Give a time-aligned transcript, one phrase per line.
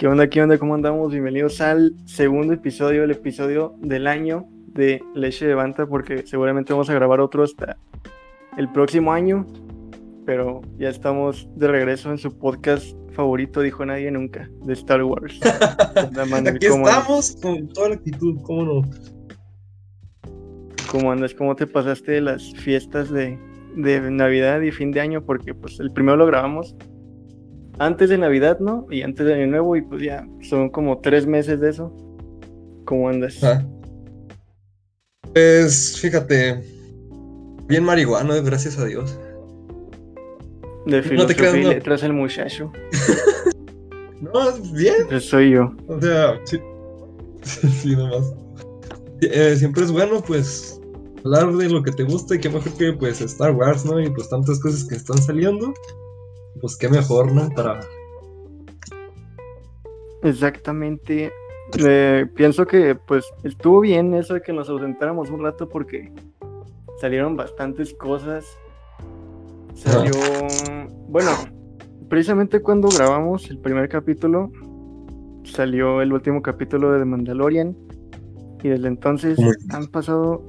[0.00, 0.30] ¿Qué onda?
[0.30, 0.56] ¿Qué onda?
[0.56, 1.12] ¿Cómo andamos?
[1.12, 6.88] Bienvenidos al segundo episodio, el episodio del año de Leche de Banta, porque seguramente vamos
[6.88, 7.76] a grabar otro hasta
[8.56, 9.46] el próximo año,
[10.24, 15.38] pero ya estamos de regreso en su podcast favorito, dijo nadie nunca, de Star Wars.
[16.46, 18.90] Aquí estamos con toda la actitud, ¿cómo no?
[20.90, 21.34] ¿Cómo andas?
[21.34, 23.38] ¿Cómo te pasaste las fiestas de,
[23.76, 25.22] de Navidad y fin de año?
[25.22, 26.74] Porque pues el primero lo grabamos
[27.80, 28.86] antes de Navidad, ¿no?
[28.90, 31.90] Y antes de Año Nuevo, y pues ya son como tres meses de eso.
[32.84, 33.42] ¿Cómo andas?
[33.42, 33.66] Ah.
[35.32, 36.62] Pues fíjate,
[37.68, 39.18] bien marihuano, gracias a Dios.
[40.86, 42.70] De filosofía no te creas, el muchacho.
[44.20, 45.06] no, bien.
[45.08, 45.74] Pues soy yo.
[45.88, 46.58] O sea, sí.
[47.42, 48.34] sí, nomás.
[49.22, 50.78] Eh, siempre es bueno, pues,
[51.24, 53.98] hablar de lo que te gusta y qué mejor que, pues, Star Wars, ¿no?
[54.00, 55.72] Y pues tantas cosas que están saliendo
[56.60, 57.48] pues qué mejor, ¿no?
[57.50, 57.80] Para...
[60.22, 61.32] Exactamente.
[62.34, 66.12] pienso que pues estuvo bien eso de que nos ausentáramos un rato porque
[67.00, 68.46] salieron bastantes cosas.
[69.74, 70.12] Salió,
[71.08, 71.30] bueno,
[72.08, 74.50] precisamente cuando grabamos el primer capítulo,
[75.44, 77.76] salió el último capítulo de The Mandalorian
[78.62, 79.38] y desde entonces
[79.70, 80.42] han pasado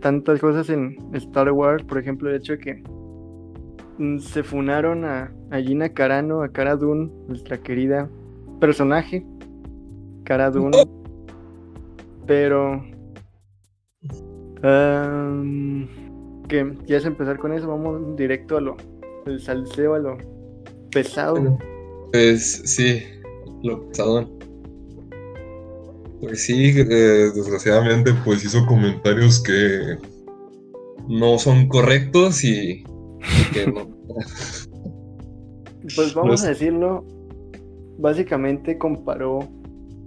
[0.00, 2.82] tantas cosas en Star Wars, por ejemplo, el hecho de que
[4.20, 5.32] se funaron a,
[5.64, 8.08] Gina Carano, a Cara Dune, nuestra querida
[8.60, 9.24] personaje,
[10.24, 10.76] Cara Dune.
[12.26, 12.84] Pero.
[14.62, 15.86] Um,
[16.48, 18.76] que quieres empezar con eso, vamos directo a lo.
[19.26, 20.18] El salseo, a lo
[20.90, 21.58] pesado.
[22.12, 23.02] Pues sí,
[23.62, 24.30] lo pesado.
[26.20, 29.98] Pues sí, eh, desgraciadamente, pues hizo comentarios que
[31.08, 32.84] no son correctos y
[35.96, 37.04] pues vamos a decirlo,
[37.98, 39.40] básicamente comparó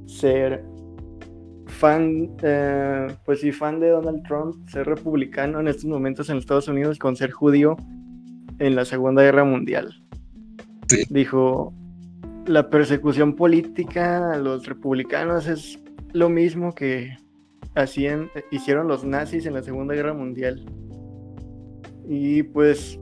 [0.06, 0.64] ser
[1.68, 6.68] fan, eh, pues sí, fan de Donald Trump, ser republicano en estos momentos en Estados
[6.68, 7.76] Unidos con ser judío
[8.60, 10.04] en la Segunda Guerra Mundial.
[11.10, 11.74] Dijo,
[12.48, 15.80] la persecución política a los republicanos es
[16.14, 17.16] lo mismo que
[17.76, 20.66] hacían, hicieron los nazis en la Segunda Guerra Mundial.
[22.08, 23.00] Y pues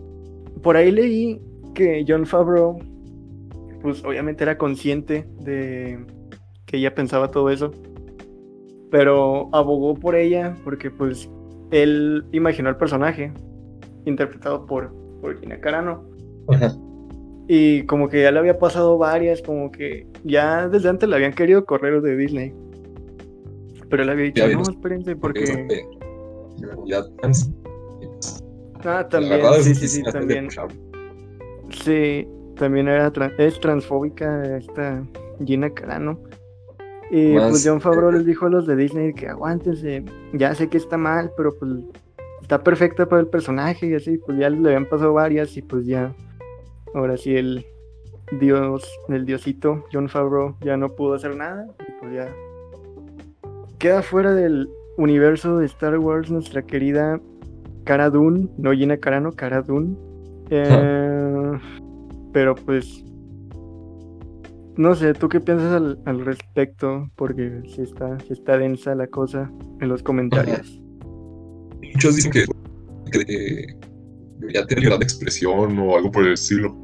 [0.61, 1.41] por ahí leí
[1.73, 2.79] que John Favreau,
[3.81, 5.99] pues obviamente era consciente de
[6.65, 7.71] que ella pensaba todo eso,
[8.91, 11.29] pero abogó por ella porque pues
[11.71, 13.31] él imaginó el personaje
[14.05, 16.03] interpretado por, por Gina Carano.
[17.49, 21.33] Y como que ya le había pasado varias, como que ya desde antes le habían
[21.33, 22.53] querido correr de Disney.
[23.89, 25.85] Pero él había dicho, no, espérense, porque...
[26.85, 27.03] Ya,
[28.85, 30.49] Ah, también, sí, sí, sí, también.
[31.83, 35.03] Sí, también era es transfóbica esta
[35.45, 36.19] Gina Carano.
[37.09, 40.77] Y pues John Favreau les dijo a los de Disney que aguántense, ya sé que
[40.77, 41.71] está mal, pero pues
[42.41, 45.85] está perfecta para el personaje y así, pues ya le habían pasado varias y pues
[45.85, 46.13] ya,
[46.93, 47.65] ahora sí el
[48.39, 52.29] dios, el diosito John Favreau ya no pudo hacer nada y pues ya
[53.79, 57.21] queda fuera del universo de Star Wars nuestra querida
[57.87, 59.95] Cara Dune, no Gina Carano, Cara Dune.
[60.49, 61.51] Eh,
[62.33, 63.01] pero pues,
[64.75, 67.09] no sé, ¿tú qué piensas al, respecto?
[67.15, 69.49] Porque si está, si está densa la cosa
[69.79, 70.81] en los comentarios.
[71.93, 72.45] Muchos dicen que,
[73.09, 73.77] que
[74.53, 76.75] ya tiene libertad de expresión o algo por el estilo.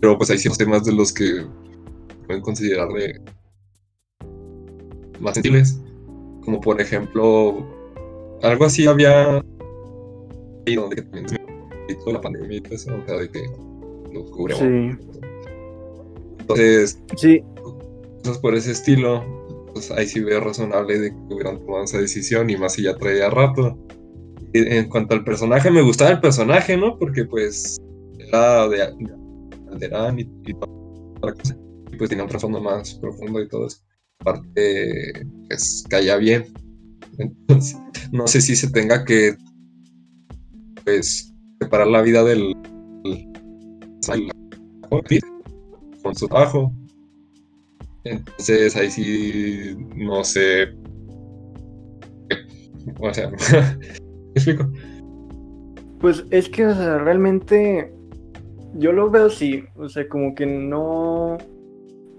[0.00, 1.44] Pero pues hay ciertos temas de los que
[2.26, 3.20] pueden considerarle
[5.18, 5.80] más sensibles.
[6.44, 7.66] Como por ejemplo,
[8.42, 9.42] algo así había
[10.66, 13.42] y donde también se la pandemia y todo eso, o sea, de que
[14.12, 14.62] lo cubrimos.
[14.62, 15.06] Sí.
[16.40, 17.42] Entonces, sí.
[18.16, 19.24] Entonces, por ese estilo,
[19.72, 22.96] pues ahí sí veo razonable de que hubieran tomado esa decisión y más si ya
[22.96, 23.78] traía rato.
[24.52, 26.98] en cuanto al personaje, me gustaba el personaje, ¿no?
[26.98, 27.78] Porque pues
[28.18, 28.82] era de
[29.70, 30.68] Alderán y, y toda
[31.22, 31.56] la cosa.
[31.90, 33.78] Y pues tenía un trasfondo más profundo y todo eso.
[34.20, 36.44] Aparte, pues caía bien.
[37.18, 37.76] Entonces,
[38.12, 39.36] no sé si se tenga que
[40.84, 42.56] pues separar la vida del,
[46.02, 46.72] con su trabajo.
[48.04, 50.74] Entonces ahí sí no sé.
[52.98, 53.36] O sea, ¿me
[54.34, 54.68] explico?
[56.00, 57.92] Pues es que, o sea, realmente
[58.74, 61.38] yo lo veo así, o sea, como que no,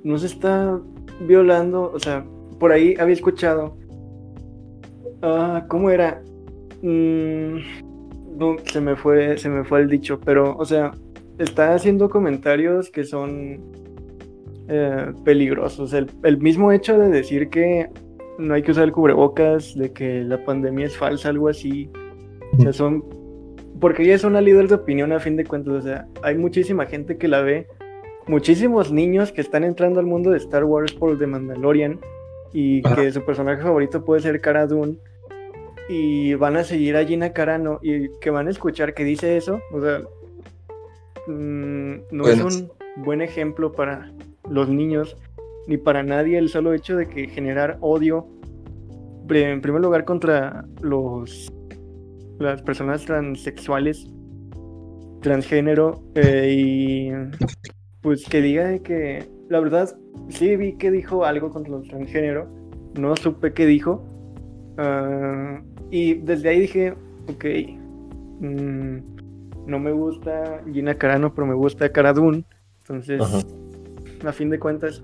[0.04, 0.80] no se está
[1.27, 2.25] violando, o sea,
[2.60, 3.75] por ahí había escuchado,
[5.21, 6.21] ah, ¿cómo era?
[6.81, 7.57] Mm,
[8.38, 10.91] no, se me fue, se me fue el dicho, pero, o sea,
[11.38, 13.59] está haciendo comentarios que son
[14.68, 15.94] eh, peligrosos.
[15.94, 17.89] El, el, mismo hecho de decir que
[18.38, 21.89] no hay que usar el cubrebocas, de que la pandemia es falsa, algo así.
[22.57, 23.03] O sea, son.
[23.80, 25.74] Porque ella es una líder de opinión a fin de cuentas.
[25.74, 27.68] O sea, hay muchísima gente que la ve.
[28.27, 32.00] Muchísimos niños que están entrando al mundo de Star Wars por The Mandalorian.
[32.53, 34.97] Y que su personaje favorito puede ser Cara Dune.
[35.89, 37.80] Y van a seguir a Gina Carano.
[37.81, 39.59] Y que van a escuchar que dice eso.
[39.71, 40.01] O sea.
[41.27, 44.12] Mm, no es un buen ejemplo para
[44.50, 45.15] los niños
[45.68, 48.27] ni para nadie el solo hecho de que generar odio,
[49.30, 51.51] en primer lugar contra los
[52.39, 54.07] las personas transexuales,
[55.21, 57.12] transgénero, eh, y
[58.01, 59.95] pues que diga que, la verdad,
[60.29, 62.50] sí vi que dijo algo contra los transgénero,
[62.95, 64.03] no supe qué dijo,
[64.77, 65.62] ah,
[65.93, 66.95] y desde ahí dije,
[67.27, 67.45] ok,
[68.39, 68.97] mm,
[69.67, 73.21] no me gusta Gina Carano, pero me gusta Cara entonces,
[74.25, 75.03] a fin de cuentas,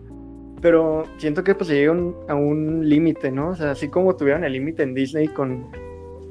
[0.62, 1.95] pero siento que pues llega
[2.27, 3.50] a un límite, ¿no?
[3.50, 5.68] O sea, así como tuvieron el límite en Disney con,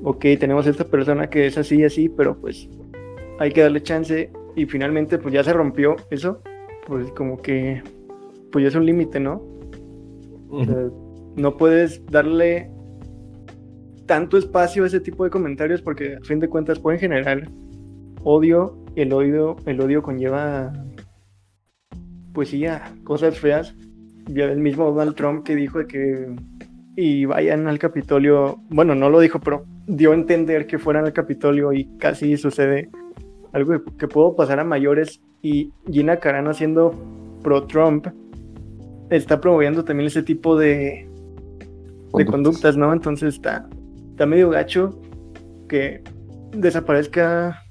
[0.03, 2.69] ok, tenemos esta persona que es así y así, pero pues
[3.39, 4.33] hay que darle chance.
[4.57, 6.43] Y finalmente pues ya se rompió eso,
[6.85, 7.81] pues como que
[8.51, 9.41] pues ya es un límite, ¿no?
[10.51, 10.89] o sea,
[11.37, 12.73] no puedes darle
[14.09, 17.49] tanto espacio a ese tipo de comentarios porque a fin de cuentas pueden generar
[18.25, 20.73] odio, el odio, el odio conlleva
[22.33, 23.75] pues sí, a cosas feas
[24.27, 26.35] ya el mismo Donald Trump que dijo que
[26.97, 31.13] y vayan al Capitolio, bueno, no lo dijo, pero dio a entender que fueran al
[31.13, 32.91] Capitolio y casi sucede
[33.53, 36.93] algo que puedo pasar a mayores y Gina Carano siendo
[37.43, 38.09] pro Trump
[39.11, 41.09] está promoviendo también ese tipo de,
[42.15, 42.93] de conductas, ¿no?
[42.93, 43.69] Entonces está,
[44.19, 44.99] está medio gacho
[45.69, 46.03] que
[46.51, 47.63] desaparezca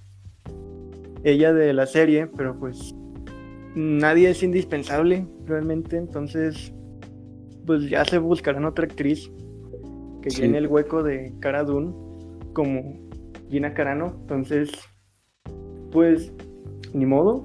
[1.25, 2.95] ella de la serie, pero pues
[3.75, 6.73] nadie es indispensable realmente, entonces
[7.65, 9.29] pues ya se buscarán otra actriz
[10.21, 11.93] que llene el hueco de Cara Dune
[12.53, 12.97] como
[13.49, 14.71] Gina Carano, entonces
[15.91, 16.31] pues
[16.93, 17.43] ni modo,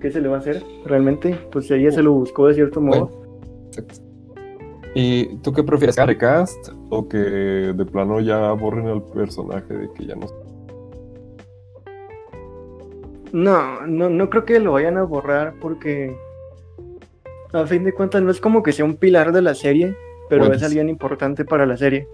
[0.00, 1.38] ¿qué se le va a hacer realmente?
[1.52, 3.12] Pues ella se lo buscó de cierto modo.
[4.94, 10.06] ¿Y tú qué prefieres, recast o que de plano ya borren al personaje de que
[10.06, 10.26] ya no
[13.32, 16.16] no, no, no creo que lo vayan a borrar porque
[17.52, 19.96] a fin de cuentas no es como que sea un pilar de la serie,
[20.28, 22.06] pero es alguien importante para la serie.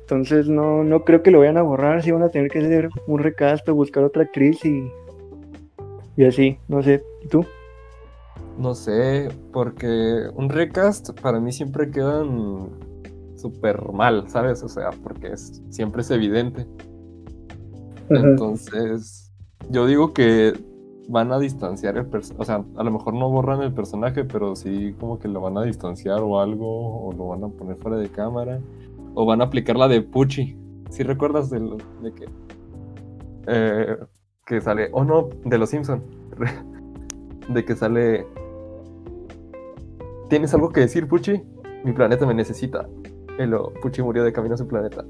[0.00, 2.90] Entonces no, no creo que lo vayan a borrar, si van a tener que hacer
[3.08, 4.88] un recast o buscar otra actriz y,
[6.16, 7.44] y así, no sé, ¿y tú?
[8.58, 12.68] No sé, porque un recast para mí siempre quedan
[13.36, 14.62] súper mal, ¿sabes?
[14.62, 16.66] O sea, porque es, siempre es evidente.
[18.10, 19.32] Entonces,
[19.70, 20.52] yo digo que
[21.08, 24.54] van a distanciar el personaje, o sea, a lo mejor no borran el personaje, pero
[24.54, 27.96] sí como que lo van a distanciar o algo, o lo van a poner fuera
[27.96, 28.60] de cámara,
[29.14, 30.56] o van a aplicar la de Pucci.
[30.90, 32.26] ¿Sí recuerdas de, de que,
[33.46, 33.96] eh,
[34.46, 36.02] que sale, o oh no, de los Simpson,
[37.48, 38.26] de que sale,
[40.32, 41.42] ¿tienes algo que decir, Pucci?
[41.84, 42.88] Mi planeta me necesita.
[43.38, 45.04] Y lo, Pucci murió de camino a su planeta.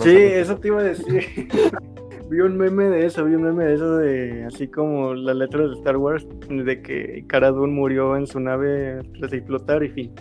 [0.00, 1.48] sí, eso te iba a decir.
[2.30, 5.68] vi un meme de eso, vi un meme de eso de así como las letras
[5.68, 10.12] de Star Wars, de que Cara Dune murió en su nave tras explotar y fin.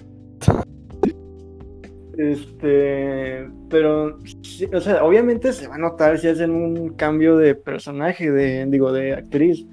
[2.17, 4.17] Este, pero,
[4.73, 8.91] o sea, obviamente se va a notar si hacen un cambio de personaje, de, digo,
[8.91, 9.65] de actriz.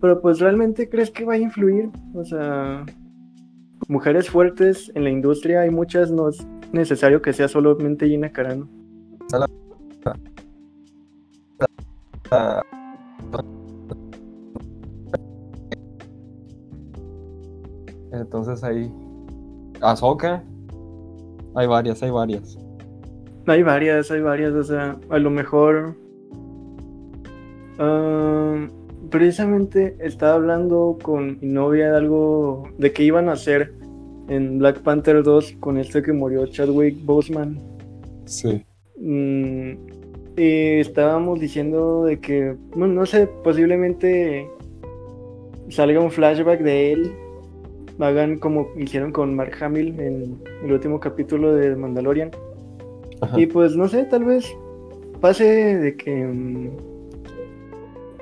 [0.00, 2.86] Pero pues realmente crees que va a influir, o sea,
[3.90, 8.68] mujeres fuertes en la industria hay muchas, no es necesario que sea solamente Gina Carano.
[18.12, 18.92] Entonces ahí.
[19.80, 20.44] Azoka.
[21.56, 22.58] Hay varias, hay varias.
[23.48, 24.52] Hay varias, hay varias.
[24.52, 25.96] O sea, a lo mejor.
[27.80, 28.68] Ah,
[29.10, 32.68] precisamente estaba hablando con mi novia de algo.
[32.78, 33.79] de que iban a hacer
[34.30, 37.60] en Black Panther 2 con este que murió Chadwick Boseman.
[38.26, 38.64] Sí.
[38.96, 39.72] Mm,
[40.36, 44.48] y estábamos diciendo de que, bueno, no sé, posiblemente
[45.68, 47.12] salga un flashback de él,
[47.98, 52.30] hagan como hicieron con Mark Hamill en el último capítulo de Mandalorian.
[53.36, 54.50] Y pues no sé, tal vez
[55.20, 56.70] pase de que mm,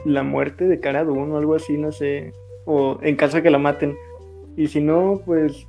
[0.07, 2.33] la muerte de Cara Dune o algo así, no sé,
[2.65, 3.95] o en caso de que la maten.
[4.57, 5.69] Y si no, pues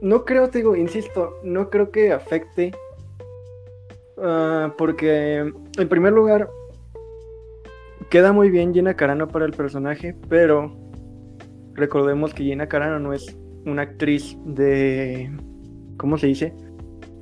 [0.00, 2.72] no creo, te digo, insisto, no creo que afecte
[4.22, 5.38] Ah, porque,
[5.78, 6.48] en primer lugar,
[8.10, 10.76] queda muy bien Gina Carano para el personaje, pero
[11.74, 15.30] recordemos que Gina Carano no es una actriz de.
[15.96, 16.54] ¿Cómo se dice?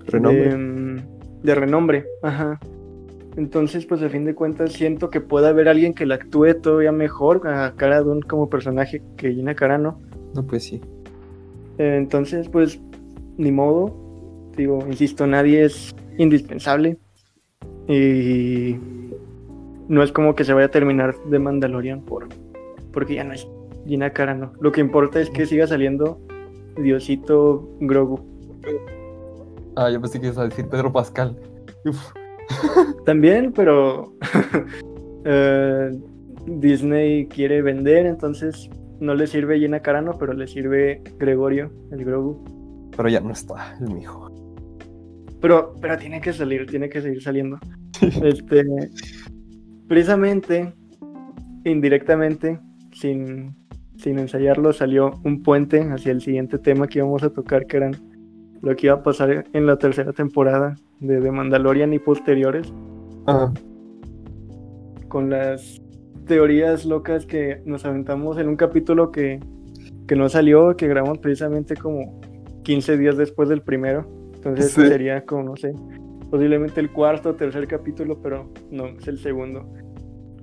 [0.06, 0.48] Renombre.
[0.48, 0.96] De, mm,
[1.42, 2.58] de renombre, ajá.
[3.36, 6.90] Entonces, pues a fin de cuentas siento que puede haber alguien que la actúe todavía
[6.90, 10.00] mejor a Cara Dune como personaje que Gina Carano.
[10.34, 10.80] No, pues sí.
[11.78, 12.80] Entonces, pues,
[13.36, 13.94] ni modo.
[14.56, 16.98] Digo, insisto, nadie es indispensable.
[17.88, 18.76] Y
[19.88, 22.28] no es como que se vaya a terminar de Mandalorian por
[22.92, 23.46] porque ya no es
[23.86, 24.52] Gina Carano.
[24.60, 26.20] Lo que importa es que siga saliendo
[26.76, 28.20] Diosito Grogu.
[29.76, 31.36] Ah, yo pensé que ibas a decir Pedro Pascal.
[31.84, 32.12] Uf.
[33.06, 34.12] También, pero
[35.24, 35.90] eh,
[36.46, 38.68] Disney quiere vender, entonces
[39.00, 42.90] no le sirve Gina Carano, pero le sirve Gregorio, el Grogu.
[42.96, 44.32] Pero ya no está, el mijo.
[45.40, 47.58] Pero, pero tiene que salir, tiene que seguir saliendo.
[48.22, 48.64] Este,
[49.88, 50.72] precisamente,
[51.64, 52.60] indirectamente,
[52.92, 53.56] sin,
[53.96, 57.96] sin ensayarlo, salió un puente hacia el siguiente tema que íbamos a tocar, que eran
[58.62, 62.72] lo que iba a pasar en la tercera temporada de The Mandalorian y posteriores,
[63.26, 63.52] Ajá.
[65.08, 65.80] con las
[66.28, 69.40] teorías locas que nos aventamos en un capítulo que,
[70.06, 72.20] que no salió, que grabamos precisamente como
[72.62, 74.06] 15 días después del primero.
[74.34, 74.86] Entonces Sí.
[74.86, 75.74] sería como, no sé,
[76.30, 79.66] posiblemente el cuarto o tercer capítulo, pero no, es el segundo.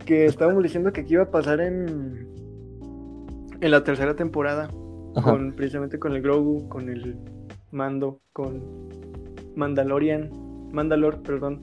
[0.05, 2.27] Que estábamos diciendo que aquí iba a pasar en,
[3.61, 4.69] en la tercera temporada,
[5.15, 5.31] Ajá.
[5.31, 7.15] con, precisamente con el Grogu, con el
[7.71, 8.61] Mando, con
[9.55, 10.29] Mandalorian,
[10.71, 11.61] Mandalor, perdón.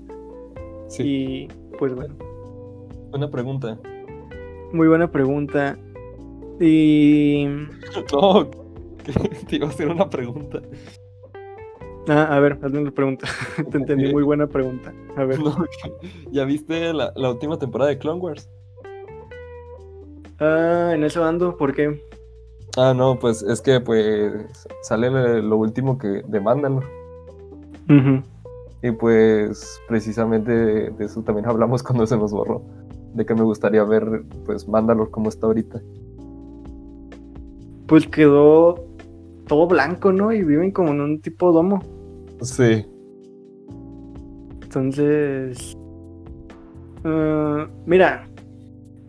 [0.88, 1.02] Sí.
[1.04, 1.48] Y
[1.78, 2.14] pues bueno,
[3.12, 3.78] Una pregunta.
[4.72, 5.76] Muy buena pregunta.
[6.60, 7.46] Y...
[8.12, 8.46] No,
[9.48, 10.60] te iba a hacer una pregunta.
[12.08, 13.28] Ah, a ver, hazme una pregunta.
[13.70, 14.92] Te entendí, muy buena pregunta.
[15.16, 15.38] A ver.
[15.38, 15.54] No,
[16.30, 18.48] ¿Ya viste la, la última temporada de Clone Wars?
[20.40, 22.02] Ah, en eso ando, ¿por qué?
[22.76, 24.32] Ah, no, pues es que pues
[24.82, 26.84] sale lo último que de Mandalor.
[27.88, 28.22] Ujú.
[28.82, 32.62] Y pues precisamente de, de eso también hablamos cuando se nos borró.
[33.14, 35.80] De que me gustaría ver pues Mandalor como está ahorita.
[37.86, 38.86] Pues quedó
[39.46, 40.32] todo blanco, ¿no?
[40.32, 41.82] Y viven como en un tipo domo.
[42.40, 42.86] Sí.
[44.62, 45.76] Entonces.
[47.04, 48.26] ah, mira,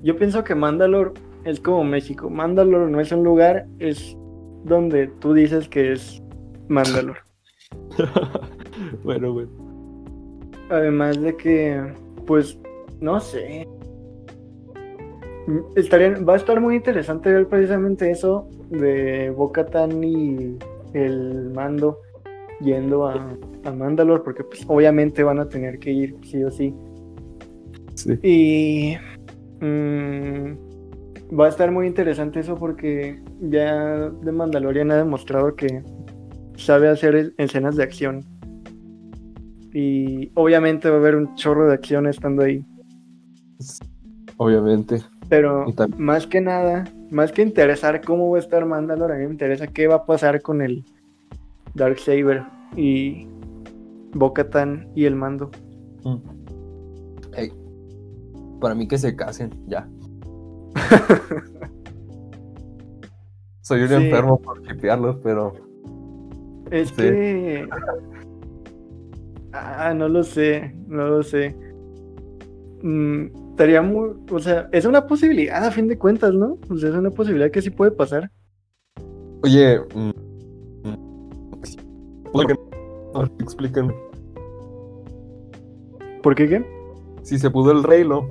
[0.02, 1.14] yo pienso que Mandalor
[1.46, 2.30] es como México.
[2.30, 4.18] Mandalor no es un lugar, es
[4.66, 6.22] donde tú dices que es
[6.68, 7.18] Mandalor.
[9.04, 9.50] bueno, bueno.
[10.70, 11.94] Además de que,
[12.26, 12.58] pues,
[13.00, 13.68] no sé.
[15.48, 20.58] Mm, Estaría, va a estar muy interesante ver precisamente eso de Bocatan y
[20.94, 22.00] el mando
[22.62, 23.36] yendo a,
[23.66, 26.74] a Mandalore, porque pues obviamente van a tener que ir sí o sí.
[27.96, 28.14] Sí.
[28.24, 28.96] Y
[29.66, 35.84] mm, va a estar muy interesante eso porque ya de Mandalorian ha demostrado que
[36.56, 38.22] sabe hacer es- escenas de acción.
[39.74, 42.64] Y obviamente va a haber un chorro de acción estando ahí.
[44.38, 45.02] Obviamente.
[45.34, 45.66] Pero
[45.98, 49.66] más que nada, más que interesar cómo va a estar Mandalore, a mí me interesa
[49.66, 50.86] qué va a pasar con el
[51.74, 52.44] Darksaber
[52.78, 53.28] y
[54.14, 55.50] Bo-Katan y el mando.
[56.04, 56.18] Mm.
[58.60, 59.90] Para mí que se casen, ya.
[63.62, 63.94] Soy un Sí.
[63.96, 65.54] enfermo por shipearlos, pero
[66.70, 66.96] Es Sí.
[66.98, 67.68] que.
[69.52, 71.56] Ah, no lo sé, no lo sé.
[72.84, 74.10] Mm, estaría muy.
[74.32, 76.58] O sea, es una posibilidad a fin de cuentas, ¿no?
[76.70, 78.30] O sea, es una posibilidad que sí puede pasar.
[79.44, 80.12] Oye, mm,
[80.90, 82.60] mm, explíquenme,
[83.40, 83.94] explíquenme.
[86.24, 86.66] ¿Por qué qué?
[87.22, 88.28] Si se pudo el Reylo,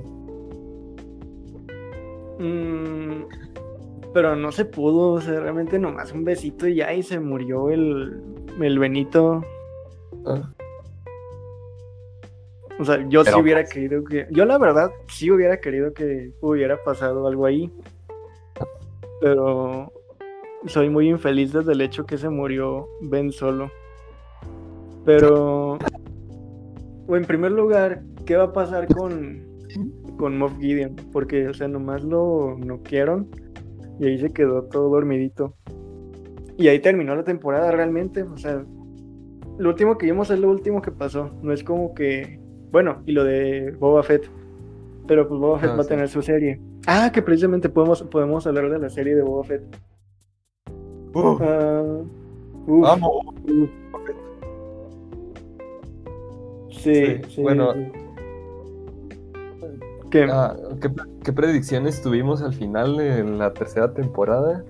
[2.39, 3.23] Mm,
[4.13, 7.69] pero no se pudo, o sea, realmente nomás un besito y ya y se murió
[7.69, 8.21] el,
[8.59, 9.41] el Benito.
[10.25, 10.51] ah,
[12.83, 14.27] O sea, yo sí Pero, hubiera pues- querido que.
[14.29, 17.71] Yo, la verdad, sí hubiera querido que hubiera pasado algo ahí.
[19.21, 19.89] Pero
[20.65, 23.71] soy muy infeliz desde el hecho que se murió Ben solo.
[25.05, 25.77] Pero.
[27.07, 29.45] O en primer lugar, ¿qué va a pasar con,
[30.17, 30.97] con Moff Gideon?
[31.13, 33.29] Porque, o sea, nomás lo noquearon
[33.99, 35.53] y ahí se quedó todo dormidito.
[36.57, 38.23] Y ahí terminó la temporada realmente.
[38.23, 38.61] O sea,
[39.57, 41.29] lo último que vimos es lo último que pasó.
[41.41, 42.42] No es como que.
[42.73, 44.27] Bueno, y lo de Boba Fett.
[45.05, 46.59] Pero pues Boba Fett Ah, va a tener su serie.
[46.87, 49.63] Ah, que precisamente podemos, podemos hablar de la serie de Boba Fett.
[51.13, 51.83] uh, Ah,
[52.65, 53.11] uf, vamos.
[56.71, 57.73] Sí, Sí, sí, bueno.
[60.31, 60.89] Ah, ¿qué,
[61.23, 64.63] qué predicciones tuvimos al final de la tercera temporada?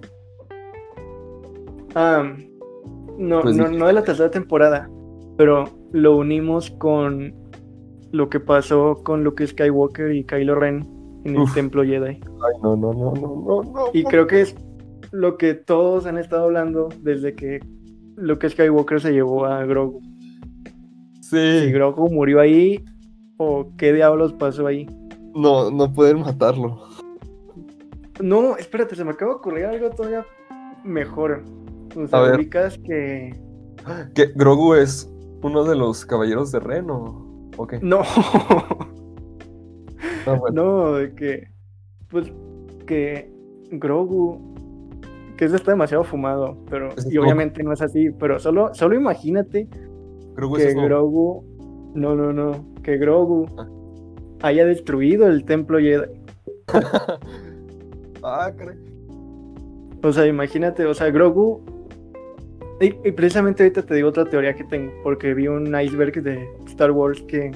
[1.95, 2.33] Ah,
[3.17, 4.89] no, Pues no, no de la tercera temporada,
[5.37, 7.33] pero lo unimos con
[8.13, 10.87] lo que pasó con Luke Skywalker y Kylo Ren
[11.25, 11.53] en el Uf.
[11.53, 12.05] Templo Jedi.
[12.11, 12.21] Ay,
[12.61, 13.85] no, no, no, no, no, no.
[13.91, 14.55] Y creo que es
[15.11, 17.59] lo que todos han estado hablando desde que
[18.15, 19.99] Luke Skywalker se llevó a Grogu.
[21.21, 21.71] Si Sí.
[21.71, 22.83] Grogu murió ahí
[23.37, 24.85] o qué diablos pasó ahí.
[25.33, 26.83] No, no pueden matarlo.
[28.21, 30.23] No, espérate, se me acaba de ocurrir algo todavía
[30.83, 31.43] mejor.
[31.95, 33.35] O sea, ubicas que.
[34.13, 36.91] ¿Que Grogu es uno de los caballeros de Ren
[37.57, 37.79] o o qué?
[37.81, 38.01] No,
[40.25, 40.63] Ah, bueno.
[40.63, 41.47] no, de que.
[42.09, 42.31] Pues
[42.87, 43.29] que
[43.71, 44.53] Grogu.
[45.37, 46.89] Que eso está demasiado fumado, pero.
[46.95, 47.25] Es Y Grogu.
[47.25, 49.67] obviamente no es así, pero solo, solo imagínate
[50.35, 51.43] Grogu que es Grogu.
[51.95, 52.51] No, no, no.
[52.83, 53.67] Que Grogu Ah.
[54.43, 56.05] haya destruido el templo Jedi.
[58.25, 58.77] Ah, caray.
[60.01, 61.61] O sea, imagínate, o sea, Grogu.
[62.79, 66.47] Y, y precisamente ahorita te digo otra teoría que tengo, porque vi un iceberg de
[66.73, 67.51] Star Wars que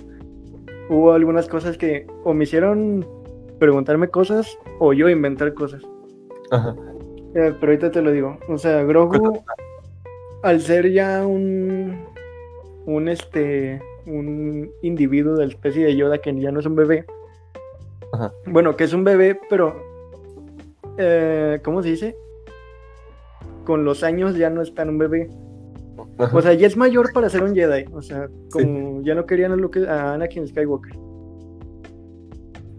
[0.90, 3.06] hubo algunas cosas que o me hicieron
[3.60, 5.84] preguntarme cosas o yo inventar cosas.
[6.52, 6.76] Ajá.
[7.36, 8.38] Eh, pero ahorita te lo digo.
[8.48, 9.44] O sea, Grogu,
[10.44, 12.06] al ser ya un.
[12.86, 13.82] Un este.
[14.06, 17.06] Un individuo de la especie de Yoda que ya no es un bebé.
[18.14, 18.32] Ajá.
[18.46, 19.76] Bueno, que es un bebé, pero.
[20.98, 22.16] eh, ¿Cómo se dice?
[23.66, 25.30] Con los años ya no es tan un bebé.
[26.34, 27.86] O sea, ya es mayor para ser un Jedi.
[27.94, 30.94] O sea, como ya no querían a, Luke- a Anakin Skywalker.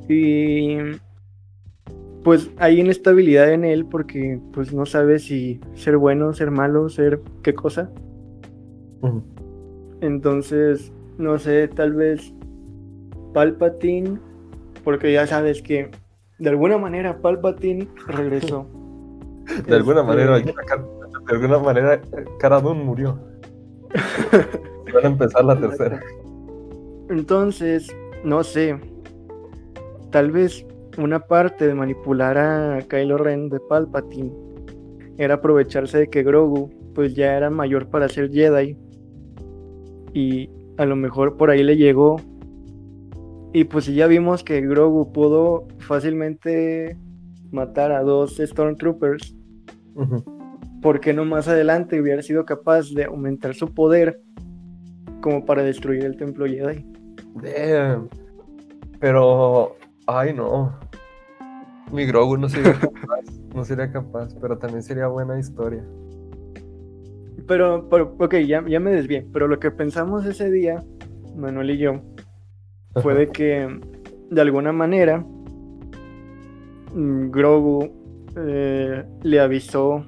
[0.08, 0.76] Y
[2.25, 7.20] pues hay inestabilidad en él porque pues no sabe si ser bueno, ser malo, ser
[7.42, 7.90] qué cosa.
[10.00, 12.32] Entonces, no sé, tal vez
[13.34, 14.18] Palpatine,
[14.84, 15.90] porque ya sabes que
[16.38, 18.66] de alguna manera Palpatine regresó.
[19.66, 20.40] De alguna Este, manera,
[21.29, 22.01] de alguna manera,
[22.38, 23.19] Cara Dune murió.
[24.95, 26.01] Van a empezar la tercera.
[27.11, 27.88] Entonces,
[28.25, 28.79] no sé.
[30.11, 30.64] Tal vez
[30.97, 34.33] una parte de manipular a Kylo Ren de Palpatine
[35.19, 38.77] era aprovecharse de que Grogu pues ya era mayor para ser Jedi
[40.12, 42.17] y a lo mejor por ahí le llegó
[43.53, 46.97] y pues ya vimos que Grogu pudo fácilmente
[47.51, 49.35] matar a dos Stormtroopers.
[50.83, 54.21] ¿Por qué no más adelante hubiera sido capaz de aumentar su poder
[55.21, 56.85] como para destruir el templo Jedi?
[57.35, 58.09] Damn.
[59.01, 60.79] Pero, ay no.
[61.93, 63.23] Mi Grogu no sería capaz,
[63.55, 65.85] no sería capaz, pero también sería buena historia.
[67.47, 69.27] Pero, pero ok, ya, ya me desvié.
[69.33, 70.85] Pero lo que pensamos ese día,
[71.35, 72.03] Manuel y yo,
[73.03, 73.81] fue de que
[74.31, 75.25] de alguna manera
[76.93, 77.91] mm, Grogu
[78.37, 80.05] eh, le avisó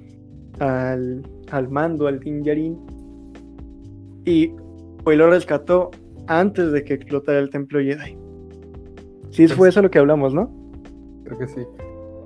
[0.60, 2.78] al, al mando, al Din Djarin,
[4.24, 4.52] y
[5.02, 5.90] pues lo rescató
[6.26, 8.16] antes de que explotara el templo Jedi.
[9.30, 10.50] Sí, fue eso lo que hablamos, ¿no?
[11.24, 11.62] Creo que sí.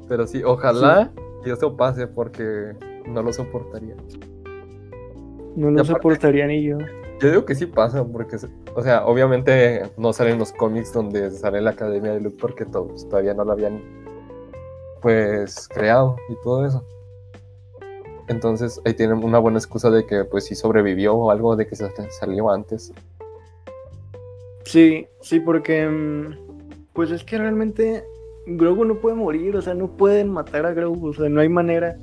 [0.09, 1.11] Pero sí, ojalá
[1.44, 2.73] y eso pase porque
[3.07, 3.94] no lo soportaría.
[5.57, 6.79] No lo aparte- soportaría ni yo.
[7.20, 8.37] Yo digo que sí pasa, porque,
[8.75, 13.09] o sea, obviamente no salen los cómics donde sale la Academia de Luke porque todos
[13.09, 13.81] todavía no la habían,
[15.01, 16.85] pues, creado y todo eso.
[18.29, 21.77] Entonces ahí tienen una buena excusa de que, pues, sí sobrevivió o algo de que
[21.77, 22.93] se salió antes.
[24.65, 26.37] Sí, sí, porque mm,
[26.95, 28.05] pues es que realmente
[28.47, 31.49] Grogu no puede morir, o sea, no pueden matar a Grogu, o sea, no hay
[31.49, 31.97] manera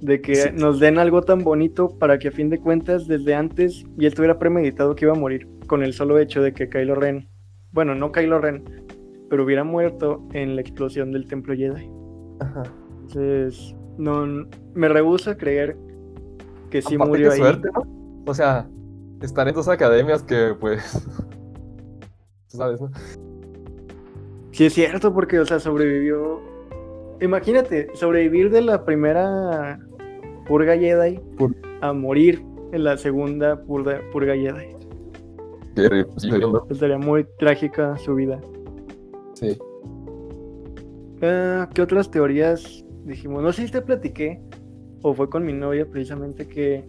[0.00, 0.48] de que Sí.
[0.54, 4.38] nos den algo tan bonito para que a fin de cuentas desde antes ya estuviera
[4.38, 7.28] premeditado que iba a morir con el solo hecho de que Kylo Ren,
[7.72, 8.64] bueno, no Kylo Ren,
[9.30, 11.88] pero hubiera muerto en la explosión del Templo Jedi.
[12.40, 12.62] Ajá.
[13.02, 15.76] Entonces, no, me rehúso a creer
[16.70, 17.40] que sí Aparte, murió qué ahí.
[17.40, 17.82] suerte, ¿no?
[18.26, 18.68] O sea,
[19.20, 20.82] estar en dos academias que, pues,
[22.50, 22.90] tú sabes, ¿no?
[24.52, 26.40] Sí, es cierto, porque, o sea, sobrevivió.
[27.20, 29.78] Imagínate, sobrevivir de la primera
[30.46, 34.76] purga Jedi Pur- a morir en la segunda purga, purga Jedi.
[36.68, 38.40] Estaría muy trágica su vida.
[39.34, 39.56] Sí.
[41.22, 43.42] Ah, ¿Qué otras teorías dijimos?
[43.42, 44.40] No sé si te platiqué,
[45.02, 46.84] o fue con mi novia precisamente, que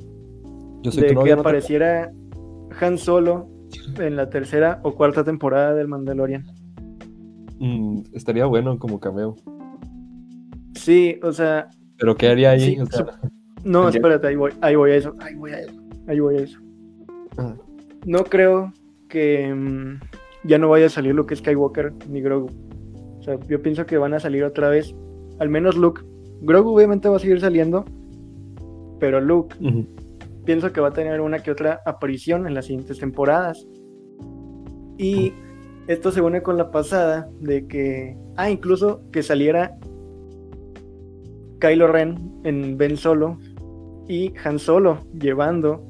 [0.81, 2.11] Yo de que apareciera
[2.79, 3.49] Han Solo
[3.99, 6.45] en la tercera o cuarta temporada del Mandalorian.
[7.59, 9.35] Mm, estaría bueno como cameo.
[10.75, 12.75] Sí, o sea, Pero ¿qué haría ahí?
[12.75, 13.05] Sí, O sea,
[13.63, 16.41] No, espérate, ahí voy, ahí voy a eso, ahí voy a eso, ahí voy a
[16.41, 16.59] eso.
[17.37, 17.55] Ajá.
[18.05, 18.73] No creo
[19.07, 19.99] que mm,
[20.43, 22.49] ya no vaya a salir Luke Skywalker ni Grogu.
[23.19, 24.93] O sea, yo pienso que van a salir otra vez,
[25.39, 26.01] al menos Luke.
[26.41, 27.85] Grogu obviamente va a seguir saliendo,
[28.99, 29.55] pero Luke
[30.45, 33.65] pienso que va a tener una que otra aparición en las siguientes temporadas.
[34.97, 35.33] Y
[35.87, 39.77] esto se une con la pasada de que, ah, incluso que saliera
[41.59, 43.37] Kylo Ren en Ben Solo
[44.07, 45.87] y Han Solo llevando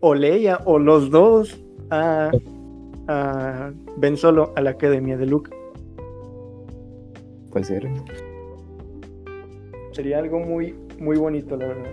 [0.00, 1.58] o Leia o los dos
[1.90, 2.30] a,
[3.08, 5.50] a Ben Solo a la academia de Luke.
[7.50, 7.88] Puede ser.
[9.92, 11.90] Sería algo muy, muy bonito, la verdad.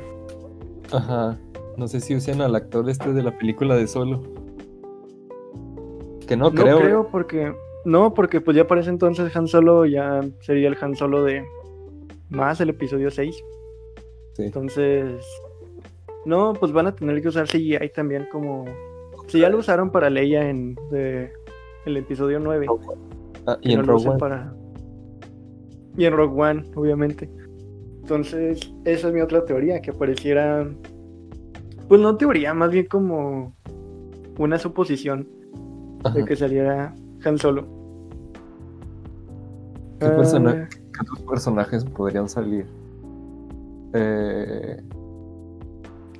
[0.92, 1.38] Ajá.
[1.78, 4.24] No sé si usan al actor este de la película de Solo.
[6.28, 6.80] Que no, creo.
[6.80, 7.54] No creo porque.
[7.86, 11.46] No, porque pues ya parece entonces Han Solo ya sería el Han Solo de
[12.30, 13.44] más el episodio 6.
[14.34, 14.44] Sí.
[14.44, 15.24] Entonces.
[16.26, 18.66] No, pues van a tener que usar CGI también como.
[19.28, 21.32] Si ya lo usaron para Leia en de,
[21.86, 22.68] el episodio 9.
[23.46, 24.20] Ah, y en no Rogue usen One.
[24.20, 24.54] para.
[25.96, 27.30] Y en Rogue One, obviamente.
[28.10, 30.66] Entonces, esa es mi otra teoría, que apareciera.
[31.90, 33.54] Pues no teoría, más bien como
[34.40, 35.28] una suposición
[36.14, 37.68] de que saliera Han Solo.
[40.00, 42.66] ¿Qué, Ah, persona- qué otros personajes podrían salir?
[43.94, 44.82] Eh,
[46.14, 46.16] no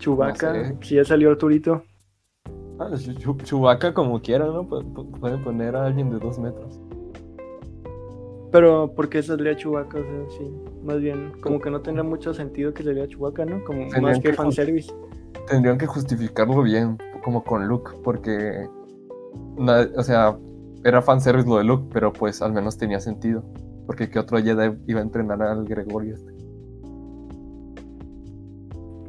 [0.66, 0.78] sé.
[0.82, 1.84] si ya salió Arturito.
[2.80, 4.68] ah, Chu- Chu- Chewbacca como quiera, ¿no?
[4.68, 6.82] Pu- pu- Pueden poner a alguien de dos metros.
[8.52, 10.00] Pero, ¿por qué saldría Chewbacca?
[10.00, 10.52] O sea, sí,
[10.84, 13.64] más bien, como que no tendría mucho sentido que saliera Chewbacca, ¿no?
[13.66, 14.94] Como más que que fanservice.
[15.48, 18.68] Tendrían que justificarlo bien, como con Luke, porque.
[19.58, 20.38] o sea,
[20.84, 23.44] era fanservice lo de Luke, pero pues al menos tenía sentido.
[23.86, 26.32] Porque ¿qué otro Jedi iba a entrenar al Gregorio este?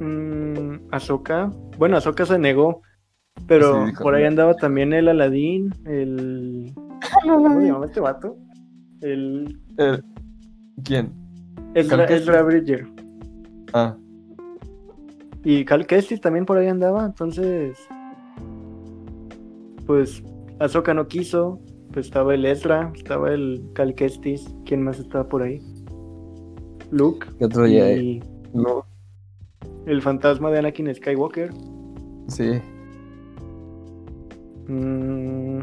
[0.01, 1.53] Mm, Ahsoka.
[1.79, 2.83] Bueno, Ahsoka se negó.
[3.47, 6.73] Pero Sí, por ahí andaba también el Aladdin, el.
[7.23, 8.37] ¿Cómo se llama este vato?
[9.01, 9.59] El.
[9.79, 10.01] Eh,
[10.85, 11.13] ¿Quién?
[11.75, 12.05] Ezra.
[12.07, 12.87] Ezra Bridger.
[13.73, 13.97] Ah,
[15.45, 17.79] Y Cal Kestis también por ahí andaba, entonces.
[19.87, 20.23] Pues
[20.59, 21.61] Ahsoka no quiso.
[21.93, 24.47] Pues estaba el Ezra, estaba el Cal Kestis.
[24.67, 25.59] ¿Quién más estaba por ahí?
[26.91, 27.27] Luke.
[27.39, 27.67] ¿qué otro?
[27.67, 28.85] Y No,
[29.87, 31.51] el fantasma de Anakin Skywalker.
[32.29, 32.61] sí.
[34.69, 35.61] Mm,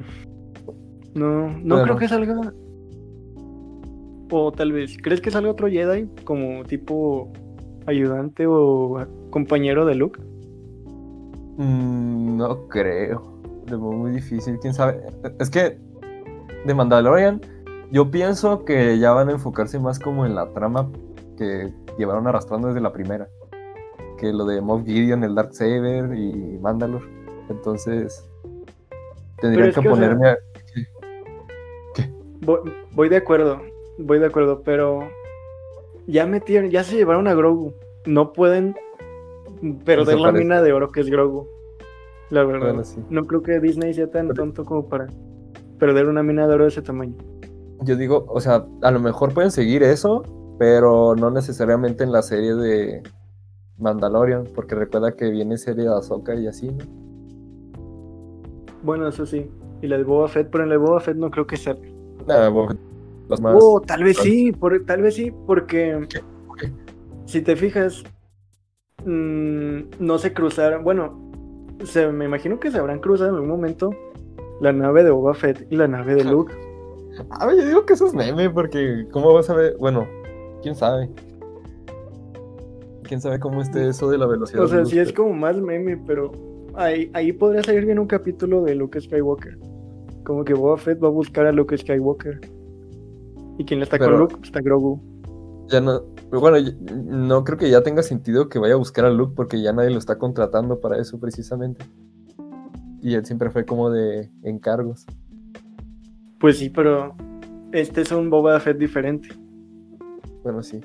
[1.13, 1.83] no, no Bueno.
[1.83, 2.53] creo que salga.
[4.37, 7.31] O tal vez, ¿crees que salga otro Jedi como tipo
[7.85, 10.19] ayudante o compañero de Luke?
[11.55, 13.39] Mm, no creo.
[13.65, 14.99] De muy difícil, quién sabe.
[15.39, 15.77] Es que
[16.65, 17.39] de Mandalorian,
[17.91, 20.91] yo pienso que ya van a enfocarse más como en la trama
[21.37, 23.29] que llevaron arrastrando desde la primera.
[24.17, 27.05] Que lo de Moff Gideon, el Darksaber y Mandalore.
[27.49, 28.29] Entonces,
[29.39, 30.37] tendrían es que, que, o sea, ponerme a-
[32.41, 32.59] Voy,
[32.91, 33.61] voy de acuerdo,
[33.97, 35.07] voy de acuerdo, pero
[36.07, 37.73] ya metieron, ya se llevaron a Grogu.
[38.05, 38.75] No pueden
[39.83, 41.47] perder la mina de oro que es Grogu.
[42.29, 42.67] La verdad.
[42.67, 42.99] Bueno, sí.
[43.09, 45.07] No creo que Disney sea tan tonto como para
[45.79, 47.15] perder una mina de oro de ese tamaño.
[47.81, 50.23] Yo digo, o sea, a lo mejor pueden seguir eso,
[50.57, 53.03] pero no necesariamente en la serie de
[53.77, 56.85] Mandalorian, porque recuerda que viene serie de Ahsoka y así, ¿no?
[58.81, 59.49] Bueno, eso sí.
[59.81, 61.87] Y la de Boba Fett, pero en la de Boba Fett no creo que salga.
[62.27, 62.77] Nada, bueno,
[63.27, 63.55] los más.
[63.59, 66.71] Oh, tal vez sí, por- tal vez sí, porque qué?
[67.25, 68.03] si te fijas,
[69.03, 70.83] mm, no se cruzaron.
[70.83, 71.31] Bueno,
[71.83, 73.91] se, me imagino que se habrán cruzado en algún momento
[74.61, 76.53] la nave de Boba Fett y la nave de Luke.
[77.31, 79.75] A ver, yo digo que eso es meme, porque ¿cómo vas a ver?
[79.79, 80.07] Bueno,
[80.61, 81.09] quién sabe.
[83.03, 84.63] Quién sabe cómo esté eso de la velocidad.
[84.63, 86.31] O sea, sí es como más meme, pero
[86.73, 89.57] ahí, ahí podría salir bien un capítulo de Luke Skywalker.
[90.23, 92.39] Como que Boba Fett va a buscar a Luke Skywalker.
[93.57, 95.01] Y quien está Pero- con Luke está Grogu.
[95.69, 96.01] Ya no.
[96.31, 96.57] Bueno,
[97.05, 99.89] no creo que ya tenga sentido que vaya a buscar a Luke, porque ya nadie
[99.89, 101.83] lo está contratando para eso precisamente.
[103.01, 105.05] Y él siempre fue como de encargos.
[106.39, 107.15] Pues sí, pero
[107.71, 109.29] este es un Boba Fett diferente.
[110.43, 110.81] Bueno, sí.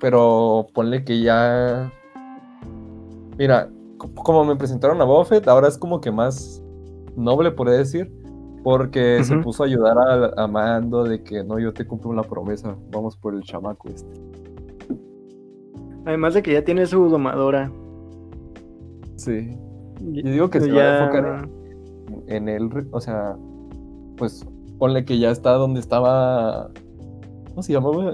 [0.00, 1.90] Pero ponle que ya.
[3.38, 6.62] Mira, co- como me presentaron a Boba Fett, ahora es como que más
[7.16, 8.12] noble, podría decir.
[8.64, 12.22] Porque se puso a ayudar a, a Mando de que no, yo te cumplo la
[12.22, 12.76] promesa.
[12.90, 14.06] Vamos por el chamaco este.
[16.04, 17.70] Además de que ya tiene su domadora.
[19.16, 19.56] Sí.
[20.00, 21.48] Y- Yo digo que se ya- va a enfocar
[22.26, 22.70] en él.
[22.70, 23.36] re- O sea,
[24.16, 24.46] pues
[24.78, 26.70] ponle que ya está donde estaba.
[27.50, 28.12] ¿Cómo se llamaba?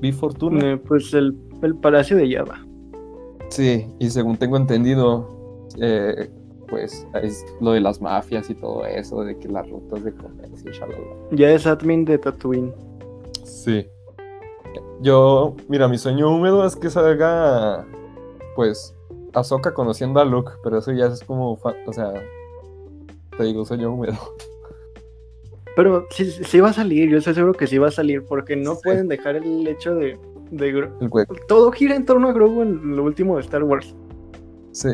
[0.00, 0.72] Vi Fortuna.
[0.72, 2.58] eh, pues el, el Palacio de Java.
[3.48, 6.28] Sí, y según tengo entendido, eh,
[6.68, 10.72] pues es lo de las mafias y todo eso, de que las rutas de comercio,
[10.72, 11.04] shalala.
[11.32, 12.72] Ya es admin de Tatooine.
[13.44, 13.86] Sí.
[15.00, 17.86] Yo, mira, mi sueño húmedo es que salga
[18.54, 18.94] pues,
[19.34, 22.12] Ahsoka conociendo a Luke, pero eso ya es como, o sea,
[23.36, 24.14] te digo, sueño húmedo.
[25.76, 28.56] Pero sí, sí va a salir, yo estoy seguro que sí va a salir, porque
[28.56, 28.80] no Sí.
[28.84, 30.18] pueden dejar el hecho de,
[30.50, 33.94] de Gro- El Todo gira en torno a Grogu en lo último de Star Wars,
[34.72, 34.88] sí,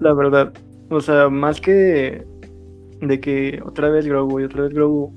[0.00, 0.52] la verdad.
[0.90, 2.24] O sea, más que
[3.00, 5.12] de, que otra vez Grogu y otra vez Grogu,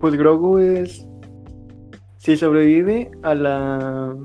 [0.00, 1.04] pues Grogu es...
[2.18, 4.16] Si sobrevive a la...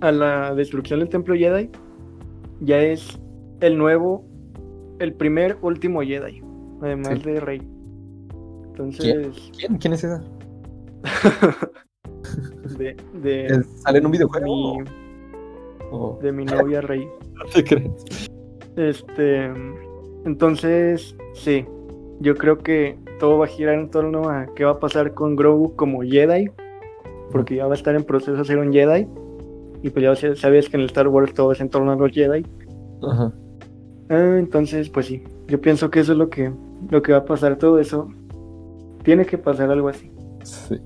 [0.00, 1.70] a la destrucción del templo Jedi,
[2.60, 3.18] ya es
[3.60, 4.24] el nuevo,
[4.98, 6.42] el primer último Jedi,
[6.82, 7.30] además Sí.
[7.30, 7.62] de Rey.
[8.68, 9.78] Entonces, ¿Quién?
[9.78, 10.22] ¿Quién es esa?
[12.78, 14.46] de, de, ¿Es- ¿Sale en un videojuego?
[14.46, 14.84] mi,
[15.90, 17.06] ¿O- de mi novia Rey.
[17.34, 18.30] no te crees?
[18.76, 19.50] Este,
[20.24, 21.64] entonces, sí,
[22.20, 25.34] yo creo que todo va a girar en torno a qué va a pasar con
[25.36, 26.50] Grogu como Jedi,
[27.32, 29.06] porque ya va a estar en proceso de ser un Jedi,
[29.82, 31.96] y pues ya sa- sabes que en el Star Wars todo es en torno a
[31.96, 32.44] los Jedi.
[33.02, 33.32] Ajá.
[34.08, 36.52] Ah, entonces, pues sí, yo pienso que eso es lo que,
[36.90, 38.08] lo que va a pasar, todo eso.
[39.02, 40.10] Tiene que pasar algo así.
[40.42, 40.76] Sí.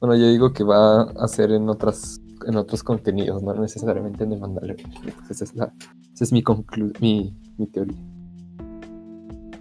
[0.00, 4.32] Bueno, yo digo que va a ser en otras en otros contenidos, no necesariamente en
[4.32, 4.90] el Mandalorian.
[5.16, 5.72] Pues esa es, la-
[6.14, 6.42] esa es mi,
[7.00, 7.96] mi, mi teoría.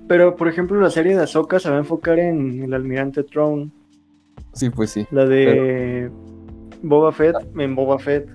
[0.08, 3.72] Pero, por ejemplo, la serie de Ahsoka se va a enfocar en el Almirante Throne,
[4.54, 5.06] Sí, pues sí.
[5.12, 6.10] la de
[6.82, 8.28] Boba Fett, en Boba Fett.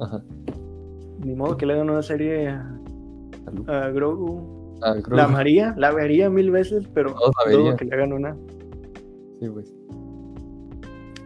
[0.00, 0.22] Ajá.
[1.24, 4.78] Ni modo que le hagan una serie a, Grogu.
[4.82, 7.14] Ah, creo La amaría, la vería mil veces, pero
[7.46, 8.36] la dudo que le hagan una.
[9.40, 9.74] Sí, pues.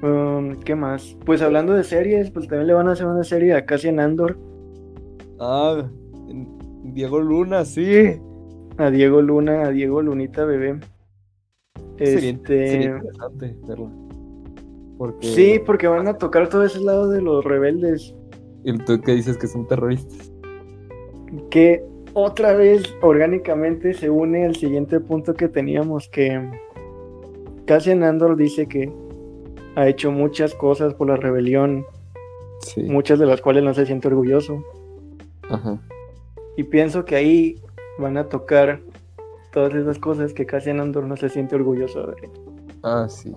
[0.03, 1.17] Um, ¿Qué más?
[1.25, 4.37] Pues hablando de series, pues también le van a hacer una serie a Cassian Andor,
[5.39, 5.89] Ah,
[6.85, 8.21] Diego Luna, sí.
[8.79, 10.79] a Diego Luna, a Diego Lunita Bebé.
[11.99, 13.91] Sería, Este, sería interesante verla.
[14.99, 15.27] Porque.
[15.27, 18.15] Sí, porque van a tocar todo ese lado de los rebeldes.
[18.65, 20.33] ¿Y tú qué dices que son terroristas?
[21.51, 21.85] Que
[22.15, 26.41] otra vez orgánicamente se une al siguiente punto que teníamos, que
[27.67, 28.93] Cassian Andor dice que
[29.77, 31.85] ha hecho muchas cosas por la rebelión,
[32.61, 32.83] Sí.
[32.85, 34.63] muchas de las cuales no se siente orgulloso.
[35.51, 35.79] Ajá.
[36.57, 37.57] Y pienso que ahí
[37.99, 38.81] van a tocar
[39.53, 42.15] todas esas cosas que Cassian Andor no se siente orgulloso de.
[42.83, 43.35] Ah, sí.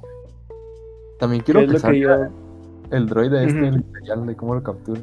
[1.19, 2.95] También Que quiero es que lo que salga yo...
[2.97, 3.67] el droide este, Ujú.
[3.67, 5.01] el imperial, de cómo lo captura.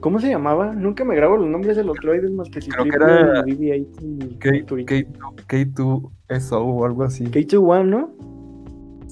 [0.00, 0.72] ¿Cómo se llamaba?
[0.74, 3.86] Nunca me grabo los nombres de los droides más que si Creo que era BB-8
[4.00, 4.94] y K- Arturito.
[4.94, 7.24] K2, K2SO o algo así.
[7.24, 8.10] K2-1, ¿no?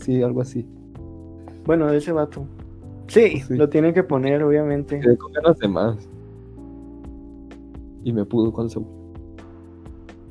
[0.06, 0.64] Sí, algo así.
[1.64, 2.46] Bueno, de ese vato.
[3.08, 3.54] Sí, Sí.
[3.56, 5.00] lo tienen que poner, obviamente.
[5.00, 6.08] Quedé con ganas de más.
[8.04, 8.86] Y me pudo con su.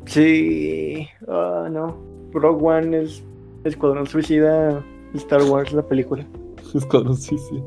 [0.06, 1.06] Sí.
[1.28, 1.98] Ah, no.
[2.32, 3.22] Rogue One es
[3.66, 4.82] Escuadrón Suicida
[5.14, 6.26] Star Wars, la película.
[6.74, 7.62] Escuadrón Suicida.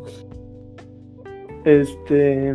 [1.66, 2.54] Este.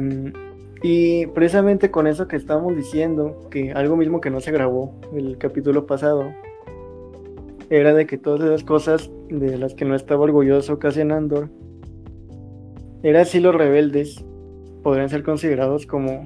[0.81, 5.37] Y precisamente con eso que estábamos diciendo, que algo mismo que no se grabó el
[5.37, 6.23] capítulo pasado,
[7.69, 9.09] era de que todas esas cosas
[9.39, 11.49] de las que no estaba orgulloso Cassian Andor,
[13.01, 14.23] era si los rebeldes
[14.83, 16.21] podrían ser considerados como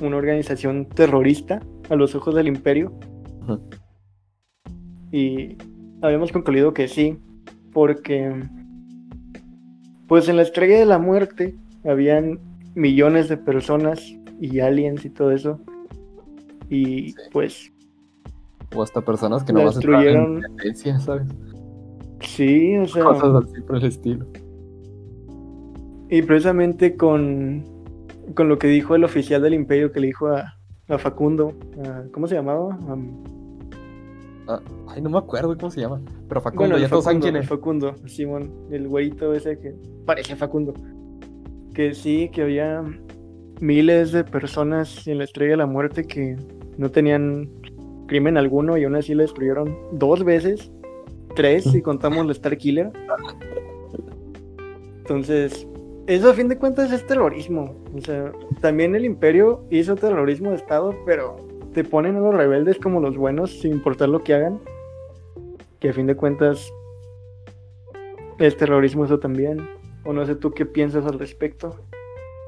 [0.00, 2.92] una organización terrorista a los ojos del imperio.
[5.12, 5.56] Y
[6.00, 7.18] habíamos concluido que sí,
[7.72, 8.32] porque
[10.08, 12.40] pues en la estrella de la muerte habían
[12.74, 14.02] millones de personas
[14.40, 15.60] y aliens y todo eso.
[16.70, 17.16] Y Sí.
[17.30, 17.72] pues
[18.74, 21.00] O hasta personas que no vas a entrar en destruyeron.
[21.00, 21.28] ¿sabes?
[22.26, 24.26] Sí, o sea, Cosas así por el estilo.
[26.08, 27.64] y precisamente con,
[28.34, 30.56] con lo que dijo el oficial del imperio que le dijo a,
[30.88, 31.52] a Facundo,
[31.84, 32.78] a- ¿cómo se llamaba?
[32.88, 33.22] Am-
[34.48, 36.00] Ah, ay, no me acuerdo cómo se llama.
[36.28, 37.48] Pero Facundo, Bueno, ya el todos saben Facundo, quién es.
[37.48, 39.72] Facundo, Simón, el güeyito ese que
[40.04, 40.74] parece Facundo.
[41.72, 42.82] Que sí, que había
[43.60, 46.34] miles de personas en la estrella de la muerte que
[46.76, 47.50] no tenían
[48.08, 50.72] crimen alguno y aún así la destruyeron dos veces,
[51.34, 52.90] tres si contamos la Star Killer.
[54.98, 55.66] Entonces,
[56.06, 57.74] eso a fin de cuentas es terrorismo.
[57.96, 61.36] O sea, también el imperio hizo terrorismo de Estado, pero
[61.74, 64.60] te ponen a los rebeldes como los buenos sin importar lo que hagan.
[65.80, 66.72] Que a fin de cuentas
[68.38, 69.68] es terrorismo eso también.
[70.04, 71.76] O no sé tú qué piensas al respecto.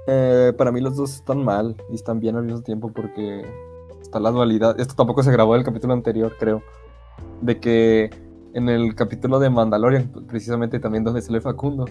[0.07, 3.45] Eh, para mí los dos están mal y están bien al mismo tiempo porque
[4.03, 4.79] está la dualidad.
[4.79, 6.63] Esto tampoco se grabó en el capítulo anterior, creo.
[7.41, 8.11] De que
[8.55, 11.87] en el capítulo de Mandalorian, precisamente también donde sale Facundo,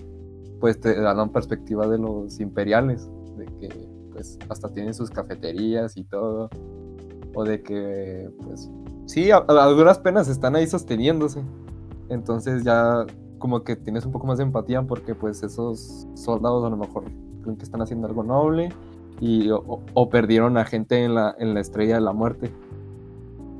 [0.61, 3.69] pues te dan perspectiva de los imperiales, de que
[4.13, 6.49] pues hasta tienen sus cafeterías y todo,
[7.35, 8.71] o de que pues
[9.05, 11.43] sí, a, duras penas están ahí sosteniéndose.
[12.07, 13.05] Entonces ya
[13.39, 17.03] como que tienes un poco más de empatía porque pues esos soldados a lo mejor
[17.41, 18.69] creen que están haciendo algo noble
[19.19, 22.51] y o, o perdieron a gente en la, en la estrella de la muerte.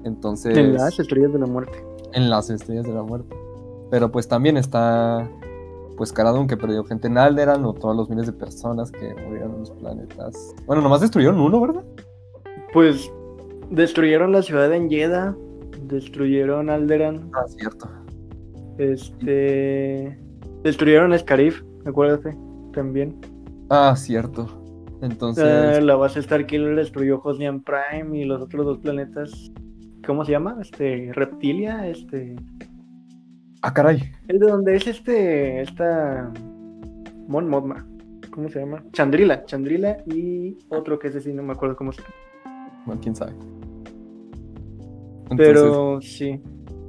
[0.05, 0.57] Entonces.
[0.57, 1.92] En las estrellas de la muerte.
[2.13, 3.35] En las estrellas de la muerte.
[3.91, 5.29] Pero pues también está.
[5.97, 9.53] Pues Caradun que perdió gente en Alderan o todos los miles de personas que murieron
[9.53, 10.55] en los planetas.
[10.65, 11.83] Bueno, nomás destruyeron uno, ¿verdad?
[12.73, 13.11] Pues
[13.69, 15.35] destruyeron la ciudad de Enjeda,
[15.83, 17.87] destruyeron Alderan, Ah, cierto.
[18.79, 20.19] este
[20.63, 22.35] destruyeron Scarif, acuérdate,
[22.73, 23.15] también.
[23.69, 24.47] Ah, cierto.
[25.01, 25.43] Entonces.
[25.77, 29.51] Eh, la base Starkiller destruyó Hosnian Prime y los otros dos planetas.
[30.05, 30.57] ¿Cómo se llama?
[30.61, 32.35] Este Reptilia, este
[33.61, 34.11] Ah, caray.
[34.27, 36.31] el de donde es este esta
[37.27, 37.85] Mon Mothma.
[38.31, 38.83] ¿Cómo se llama?
[38.91, 42.83] Chandrila, Chandrila y otro que ese sí no me acuerdo cómo se llama.
[42.85, 43.31] Bueno, quién sabe.
[45.29, 46.41] Entonces, Pero sí,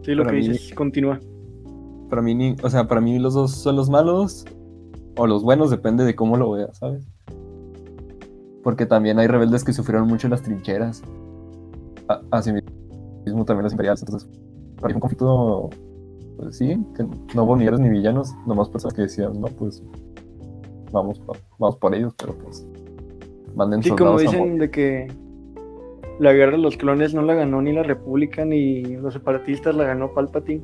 [0.03, 1.21] sí lo que mí- dices, continúa.
[2.11, 4.45] para mí, ni- o sea, para mí los dos son los malos
[5.17, 7.07] o los buenos, depende de cómo lo veas, ¿sabes?
[8.65, 11.03] Porque también hay rebeldes que sufrieron mucho en las trincheras.
[12.09, 12.71] A- Así mismo
[13.25, 14.03] también los imperiales.
[14.03, 14.29] Entonces,
[14.77, 15.71] para mí un conflicto,
[16.37, 19.83] pues sí, que no hubo ni héroes ni villanos, nomás personas que decían, no, pues
[20.93, 21.21] vamos,
[21.59, 22.67] vamos por ellos, pero pues
[23.55, 25.09] manden Sí, como dicen de que
[26.19, 29.85] la guerra de los clones no la ganó ni la República ni los separatistas, la
[29.85, 30.63] ganó Palpatine.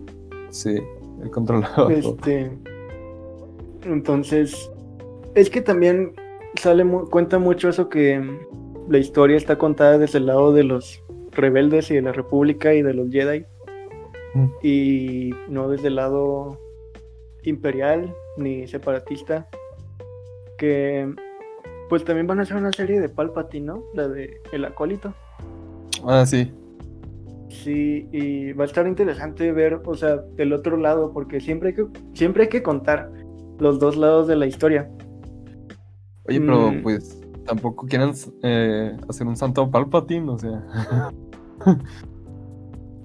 [0.50, 0.78] Sí,
[1.22, 1.92] el controlador.
[1.92, 2.50] Este,
[3.84, 4.70] entonces,
[5.34, 6.12] es que también
[6.56, 8.20] sale cuenta mucho eso que
[8.88, 12.82] la historia está contada desde el lado de los rebeldes y de la República y
[12.82, 13.44] de los Jedi
[14.34, 14.46] Mm.
[14.62, 16.56] y no desde el lado
[17.42, 19.48] imperial ni separatista
[20.56, 21.12] que
[21.88, 23.82] pues también van a hacer una serie de Palpatine, ¿no?
[23.94, 25.12] La de El Acólito.
[26.06, 26.52] Ah, sí.
[27.48, 31.74] Sí, y va a estar interesante ver, o sea, del otro lado, porque siempre hay
[31.74, 33.10] que, siempre hay que contar
[33.58, 34.88] los dos lados de la historia.
[36.28, 36.82] Oye, pero Mm.
[36.82, 37.19] pues
[37.50, 38.12] tampoco quieren
[38.44, 40.62] eh, hacer un santo Palpatine, o sea.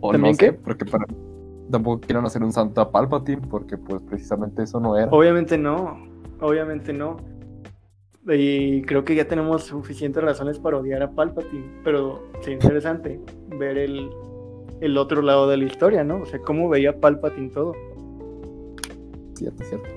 [0.01, 0.53] o ¿También no sé, qué?
[0.53, 1.05] porque para
[1.71, 5.09] tampoco quieren hacer un santo Palpatine, porque pues precisamente eso no era.
[5.11, 5.97] Obviamente no,
[6.39, 7.17] obviamente no.
[8.27, 13.19] Y creo que ya tenemos suficientes razones para odiar a Palpatine, pero sería interesante
[13.57, 14.09] ver el,
[14.81, 16.21] el otro lado de la historia, ¿no?
[16.21, 17.73] O sea, cómo veía Palpatine todo.
[19.33, 19.89] Cierto, cierto.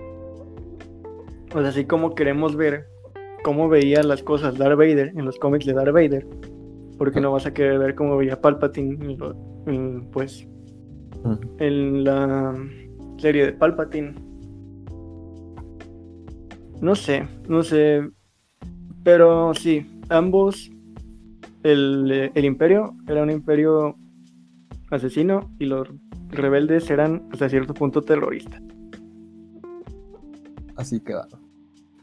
[1.54, 2.86] O sea, así como queremos ver
[3.42, 6.26] cómo veía las cosas Darth Vader en los cómics de Darth Vader,
[6.98, 10.46] porque no vas a querer ver cómo veía Palpatine en lo- en, pues
[11.58, 12.54] en la
[13.18, 14.14] serie de Palpatine.
[16.80, 18.08] No sé, no sé,
[19.02, 20.70] pero sí, ambos,
[21.64, 23.96] el, el imperio era un imperio
[24.90, 25.88] asesino y los
[26.30, 28.62] rebeldes eran hasta cierto punto terroristas.
[30.76, 31.40] Así quedaron.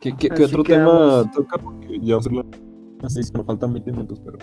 [0.05, 1.21] ¿Qué, qué, qué Así otro quedamos.
[1.23, 1.57] tema toca?
[1.57, 4.37] Porque ya así, me faltan 20 minutos, pero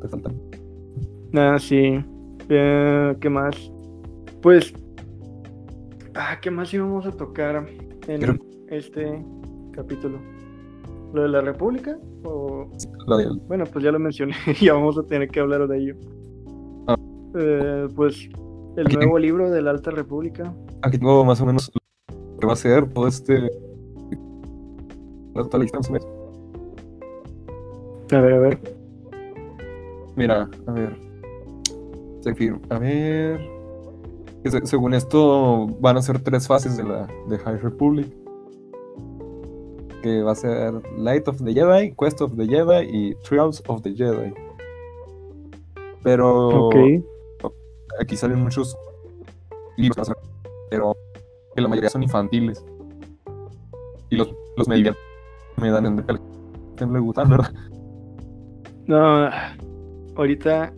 [0.00, 0.34] te faltan.
[1.34, 1.98] Ah, sí.
[2.48, 3.72] Eh, ¿Qué más?
[4.40, 4.72] Pues.
[6.14, 7.66] Ah, ¿qué más íbamos a tocar
[8.06, 8.38] en Creo-
[8.68, 9.24] este
[9.72, 10.18] capítulo?
[11.12, 11.98] ¿Lo de la República?
[12.22, 12.68] O...
[13.48, 15.96] Bueno, pues ya lo mencioné, ya vamos a tener que hablar de ello.
[16.86, 16.96] Ah.
[17.34, 18.28] Eh, pues
[18.76, 20.54] el nuevo libro de la Alta República.
[20.82, 21.70] Aquí tengo más o menos
[22.08, 23.50] lo que va a ser todo este.
[25.34, 26.08] La total o menos.
[28.12, 28.58] A ver, a ver.
[30.16, 30.96] Mira, a ver.
[32.70, 33.40] A ver.
[34.64, 38.08] según esto, van a ser tres fases de la de High Republic.
[40.02, 43.82] Que va a ser Light of the Jedi, Quest of the Jedi y Trials of
[43.82, 44.32] the Jedi.
[46.02, 46.74] Pero Ok.
[48.00, 48.76] aquí salen muchos
[49.76, 50.16] libros, que van a ser-
[50.70, 50.96] pero
[51.54, 52.64] que la mayoría son infantiles.
[54.08, 54.98] Y los, los medianos
[55.60, 57.52] me dan en le gustan, ¿verdad?
[58.86, 59.28] No,
[60.16, 60.72] ahorita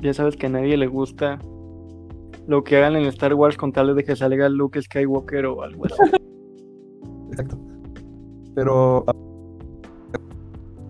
[0.00, 1.38] ya sabes que a nadie le gusta
[2.46, 5.86] lo que hagan en Star Wars con tal de que salga Luke Skywalker o algo
[5.86, 5.94] así.
[7.30, 7.58] Exacto.
[8.54, 9.12] Pero ah,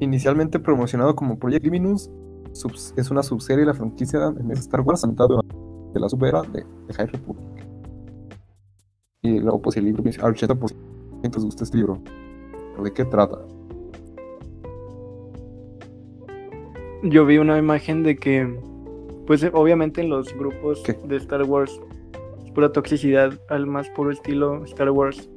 [0.01, 2.11] inicialmente promocionado como Project Luminous,
[2.97, 5.41] es una subserie de la franquicia en Star Wars ambientado
[5.93, 7.45] de la subera de, de High Republic.
[9.23, 10.73] Y luego pues el libro dice, al 80%
[11.23, 12.01] les gusta este libro.
[12.77, 13.39] ¿Pero ¿De qué trata?
[17.03, 18.55] Yo vi una imagen de que,
[19.27, 20.95] pues eh, obviamente en los grupos ¿Qué?
[21.07, 21.81] de Star Wars,
[22.45, 25.31] es pura toxicidad al más puro estilo Star Wars.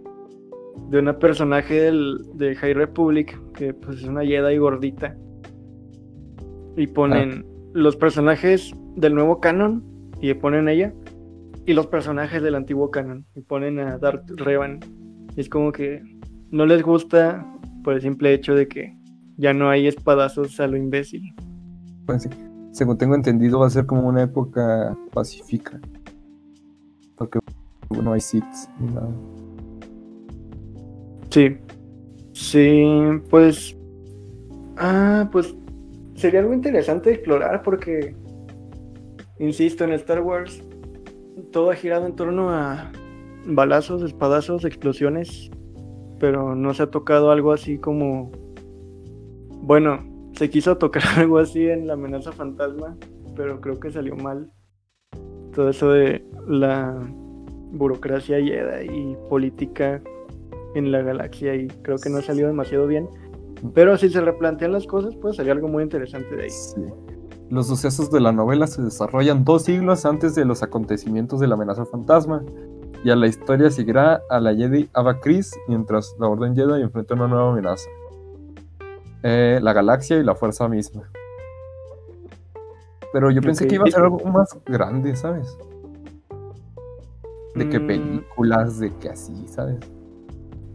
[0.89, 5.15] De una personaje del, de High Republic, que pues es una Jedi gordita.
[6.75, 9.83] Y ponen los personajes del nuevo canon,
[10.21, 10.93] y ponen ella,
[11.65, 14.79] y los personajes del antiguo canon, y ponen a Darth Revan.
[15.35, 16.01] Y es como que,
[16.51, 17.45] no les gusta
[17.83, 18.97] por el simple hecho de que
[19.37, 21.33] ya no hay espadazos a lo imbécil.
[22.05, 22.29] Pues sí.
[22.71, 25.79] Según tengo entendido, va a ser como una época pacífica.
[27.15, 27.39] Porque
[28.01, 29.09] no hay sits ni nada.
[31.29, 31.57] Sí.
[32.33, 32.83] Sí,
[33.29, 33.75] pues.
[34.77, 35.55] Ah, pues.
[36.15, 38.15] Sería algo interesante explorar porque.
[39.39, 40.61] Insisto, en Star Wars.
[41.51, 42.91] Todo ha girado en torno a
[43.45, 45.49] balazos, espadazos, explosiones.
[46.19, 48.31] Pero no se ha tocado algo así como.
[49.61, 49.99] Bueno,
[50.33, 52.95] se quiso tocar algo así en la amenaza fantasma,
[53.35, 54.51] pero creo que salió mal.
[55.53, 56.95] Todo eso de la
[57.71, 60.01] burocracia y política
[60.75, 63.07] en la galaxia y creo que no salió demasiado bien.
[63.73, 66.49] Pero si se replantean las cosas, puede salir algo muy interesante de ahí.
[67.49, 71.55] Los sucesos de la novela se desarrollan dos siglos antes de los acontecimientos de la
[71.55, 72.43] amenaza fantasma,
[73.03, 77.13] y a la historia seguirá a la Jedi Ava Chris mientras la Orden Jedi enfrenta
[77.15, 77.89] una nueva amenaza.
[79.23, 81.09] Eh, la galaxia y la fuerza misma.
[83.11, 85.57] Pero yo pensé que iba a ser algo más grande, ¿sabes?
[87.55, 87.87] De que Mm.
[87.87, 89.79] películas, de que así, ¿sabes?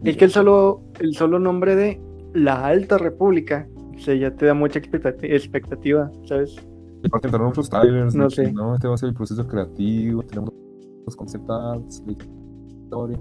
[0.03, 2.01] Es que el solo, el solo nombre de
[2.33, 6.55] la Alta República, o sea, ya te da mucha expectati- expectativa, ¿sabes?
[7.01, 8.51] Y aparte entraron otros trailers, No sé.
[8.51, 10.51] no, este va a ser el proceso creativo, tenemos
[11.05, 13.19] los concept arts, la historia.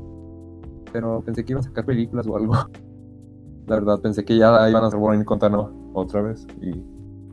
[0.93, 2.55] Pero pensé que iban a sacar películas o algo.
[3.67, 6.47] La verdad, pensé que ya iban a hacer Born y Conta no, otra vez.
[6.61, 6.73] Y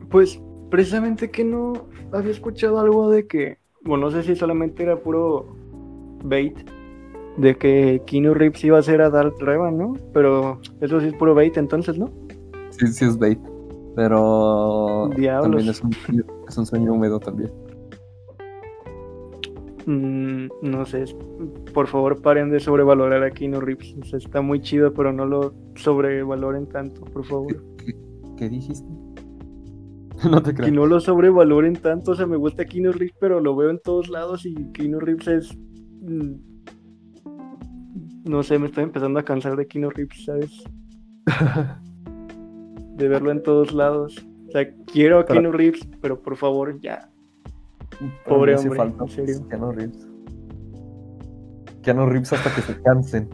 [0.08, 0.40] Pues
[0.70, 1.74] precisamente que no
[2.10, 5.54] había escuchado algo de que, bueno, no sé si solamente era puro
[6.24, 6.56] bait,
[7.36, 9.94] de que Keanu Reeves iba a ser a Darth Revan, ¿no?
[10.14, 12.10] Pero eso sí es puro bait entonces, ¿no?
[12.70, 13.38] sí, sí es bait.
[13.94, 15.50] Pero Diablos.
[15.50, 17.50] también es un, es un sueño húmedo también.
[19.86, 21.04] Mm, no sé,
[21.74, 23.94] por favor paren de sobrevalorar a Keanu Reeves.
[24.00, 27.56] O sea, está muy chido, pero no lo sobrevaloren tanto, por favor.
[28.36, 28.88] ¿Qué dijiste?
[30.30, 30.74] no te Que creo.
[30.74, 32.12] no lo sobrevaloren tanto.
[32.12, 35.26] O sea, me gusta Keanu Reeves, pero lo veo en todos lados y Keanu Reeves
[35.28, 35.58] es.
[36.02, 36.34] mm,
[38.24, 40.62] No sé, me estoy empezando a cansar de Keanu Reeves, ¿sabes?
[42.96, 44.24] De verlo en todos lados.
[44.48, 47.08] O sea, quiero a Keanu Reeves, pero por favor, ya.
[48.26, 49.48] Pobre hombre, falta, en serio.
[49.48, 50.08] Keanu Reeves.
[51.82, 53.28] Keanu Reeves hasta que se cansen.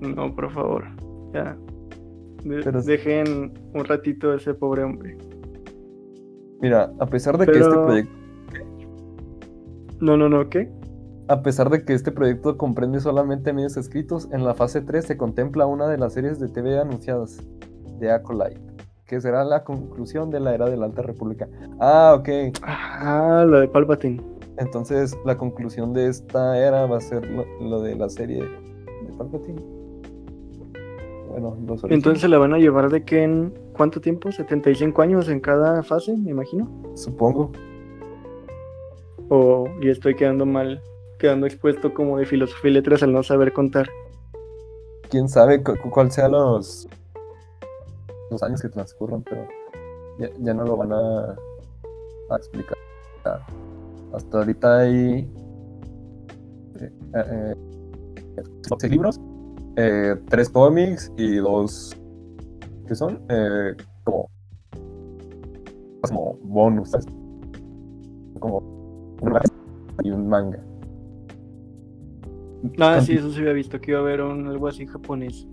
[0.00, 0.84] No, por favor.
[1.32, 1.56] Ya.
[2.44, 5.16] De- Pero- Dejen un ratito a ese pobre hombre.
[6.60, 8.12] Mira, a pesar de que este proyecto
[10.00, 10.70] No, no, no, ¿qué?
[11.28, 15.16] A pesar de que este proyecto comprende solamente medios escritos, en la fase 3 se
[15.16, 17.38] contempla una de las series de TV anunciadas,
[18.00, 18.60] The Acolyte,
[19.06, 21.48] que será la conclusión de la era de la Alta República.
[21.78, 22.28] Ah, ok.
[22.62, 24.22] Ah, la de Palpatine.
[24.58, 29.12] Entonces la conclusión de esta era va a ser lo, lo de la serie de
[29.18, 29.60] Palpatine.
[31.30, 34.30] Bueno, los Entonces se la van a llevar de que en cuánto tiempo?
[34.30, 36.68] 75 años en cada fase, me imagino.
[36.94, 37.50] supongo.
[39.28, 40.80] O y estoy quedando mal,
[41.18, 43.88] quedando expuesto como de filosofía y letras al no saber contar.
[45.10, 46.86] Quién sabe cu- cu- cuál sean los,
[48.34, 49.46] los años que transcurran, pero
[50.18, 51.36] ya, ya no lo van a,
[52.30, 52.76] a explicar.
[54.12, 55.28] Hasta ahorita hay
[56.80, 57.54] eh, eh,
[58.78, 59.20] seis libros,
[59.76, 61.96] eh, tres cómics y dos
[62.86, 63.74] que son eh,
[64.04, 64.28] como
[66.02, 67.06] como bonus, ¿sabes?
[68.38, 69.42] como un manga
[70.02, 70.62] y un manga.
[72.78, 75.46] Ah, sí, eso sí había visto que iba a haber un, algo así japonés.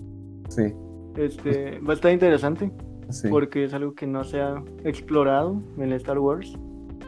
[0.50, 0.74] Sí,
[1.16, 2.72] Este, va a estar interesante
[3.10, 3.28] sí.
[3.30, 6.58] porque es algo que no se ha explorado en Star Wars.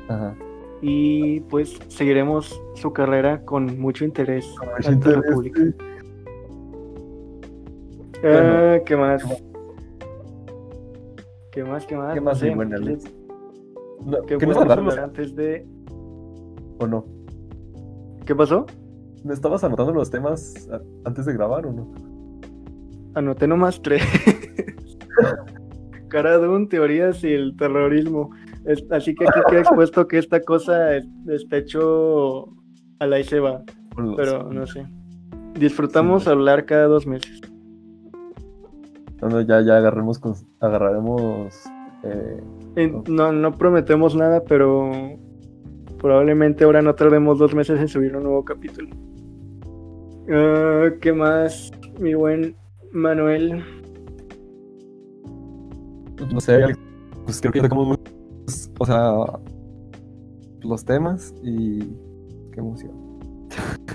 [0.09, 0.35] Ajá.
[0.81, 4.45] Y pues seguiremos su carrera con mucho interés.
[4.59, 5.61] mucho Alta interés, República.
[5.61, 5.73] sí.
[8.25, 9.23] Ah, ¿Qué más?
[11.51, 11.85] ¿Qué más?
[11.85, 12.13] ¿Qué más?
[12.13, 12.97] ¿Qué No más hay, bueno, ¿qué-?
[14.05, 15.65] No, ¿Qué ¿qué no hablar antes de...?
[16.79, 17.05] o no?
[18.25, 18.65] ¿Qué pasó?
[19.23, 20.67] ¿Me estabas anotando los temas
[21.05, 22.12] antes de grabar o no?
[23.15, 24.01] Anoté nomás tres.
[26.09, 28.29] Cara de un, teorías y el terrorismo.
[28.65, 32.45] Es- así que aquí queda expuesto que esta cosa es- está hecho
[32.99, 33.63] a la y se va,
[34.15, 34.85] pero no sé.
[35.59, 37.41] Disfrutamos hablar cada dos meses.
[39.21, 41.53] No, ya, ya agarremos, con- agarraremos.
[42.03, 42.41] eh,
[42.75, 44.91] En- No, no prometemos nada, pero
[45.99, 48.89] probablemente ahora no tardemos dos meses en subir un nuevo capítulo.
[50.29, 52.55] Ah, ¿Qué más, mi buen
[52.93, 53.63] Manuel?
[56.31, 56.59] no sé,
[57.25, 59.13] pues creo que ya sacamos muchos, o sea,
[60.61, 61.79] los temas y
[62.51, 62.91] qué emoción.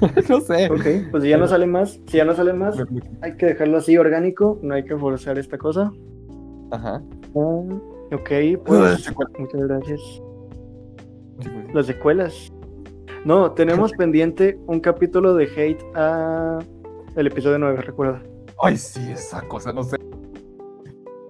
[0.29, 0.71] no sé.
[0.71, 2.77] Ok, pues si ya no sale más, si ya no sale más,
[3.23, 5.93] hay que dejarlo así orgánico, no hay que forzar esta cosa.
[6.71, 7.03] Ajá.
[7.33, 7.81] Um,
[8.13, 9.39] ok, Las pues secuelas.
[9.39, 10.01] muchas gracias.
[11.37, 11.75] Pues.
[11.75, 12.53] Las secuelas.
[13.25, 16.59] No, tenemos pendiente un capítulo de hate a
[17.17, 18.23] el episodio 9, recuerda.
[18.61, 19.97] Ay, sí, esa cosa, no sé.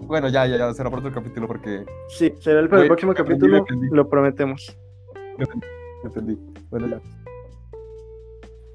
[0.01, 3.65] Bueno, ya, ya, ya, será por otro capítulo porque Sí, será el, el próximo capítulo,
[3.91, 4.77] lo prometemos.
[5.37, 5.45] me
[6.05, 6.39] entendí.
[6.71, 7.01] Bueno, ya.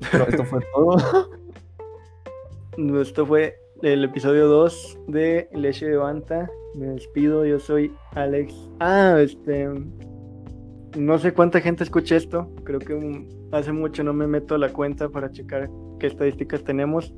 [0.12, 0.98] Pero esto fue todo.
[3.02, 6.50] Esto fue el episodio 2 de Leche de Banta.
[6.76, 8.54] Me despido, yo soy Alex.
[8.80, 9.70] Ah, este.
[10.98, 12.52] No sé cuánta gente escucha esto.
[12.64, 17.14] Creo que hace mucho no me meto a la cuenta para checar qué estadísticas tenemos.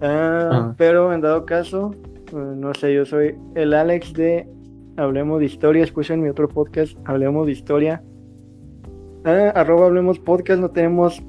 [0.00, 0.74] Ah, Ah.
[0.78, 1.92] Pero en dado caso,
[2.32, 4.48] eh, no sé, yo soy el Alex de
[4.96, 5.84] Hablemos de Historia.
[5.84, 8.02] Escuchen mi otro podcast, Hablemos de Historia.
[9.24, 10.60] Ah, arroba Hablemos Podcast.
[10.60, 11.22] No tenemos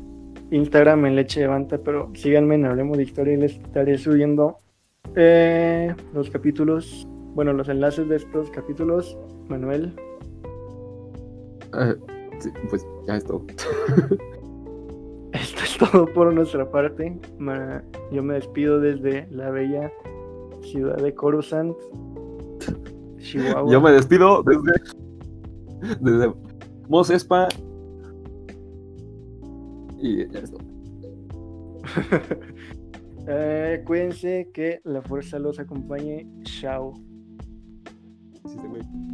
[0.51, 4.57] Instagram en Leche de Banta, pero síganme en Hablemos de Historia y les estaré subiendo
[5.15, 9.17] eh, los capítulos, bueno, los enlaces de estos capítulos.
[9.49, 9.93] Manuel,
[12.39, 13.45] sí, pues ya es todo.
[15.81, 17.17] esto todo por nuestra parte.
[18.11, 19.91] Yo me despido desde la bella
[20.61, 21.75] ciudad de Coruscant,
[23.17, 23.71] Chihuahua.
[23.71, 24.71] Yo me despido desde.
[25.99, 26.33] Desde
[26.87, 27.47] Mos Espa.
[29.99, 30.63] Y ya es todo.
[33.27, 36.27] Eh, cuídense que la fuerza los acompañe.
[36.41, 36.95] Chao.
[38.47, 39.10] Sí, sí.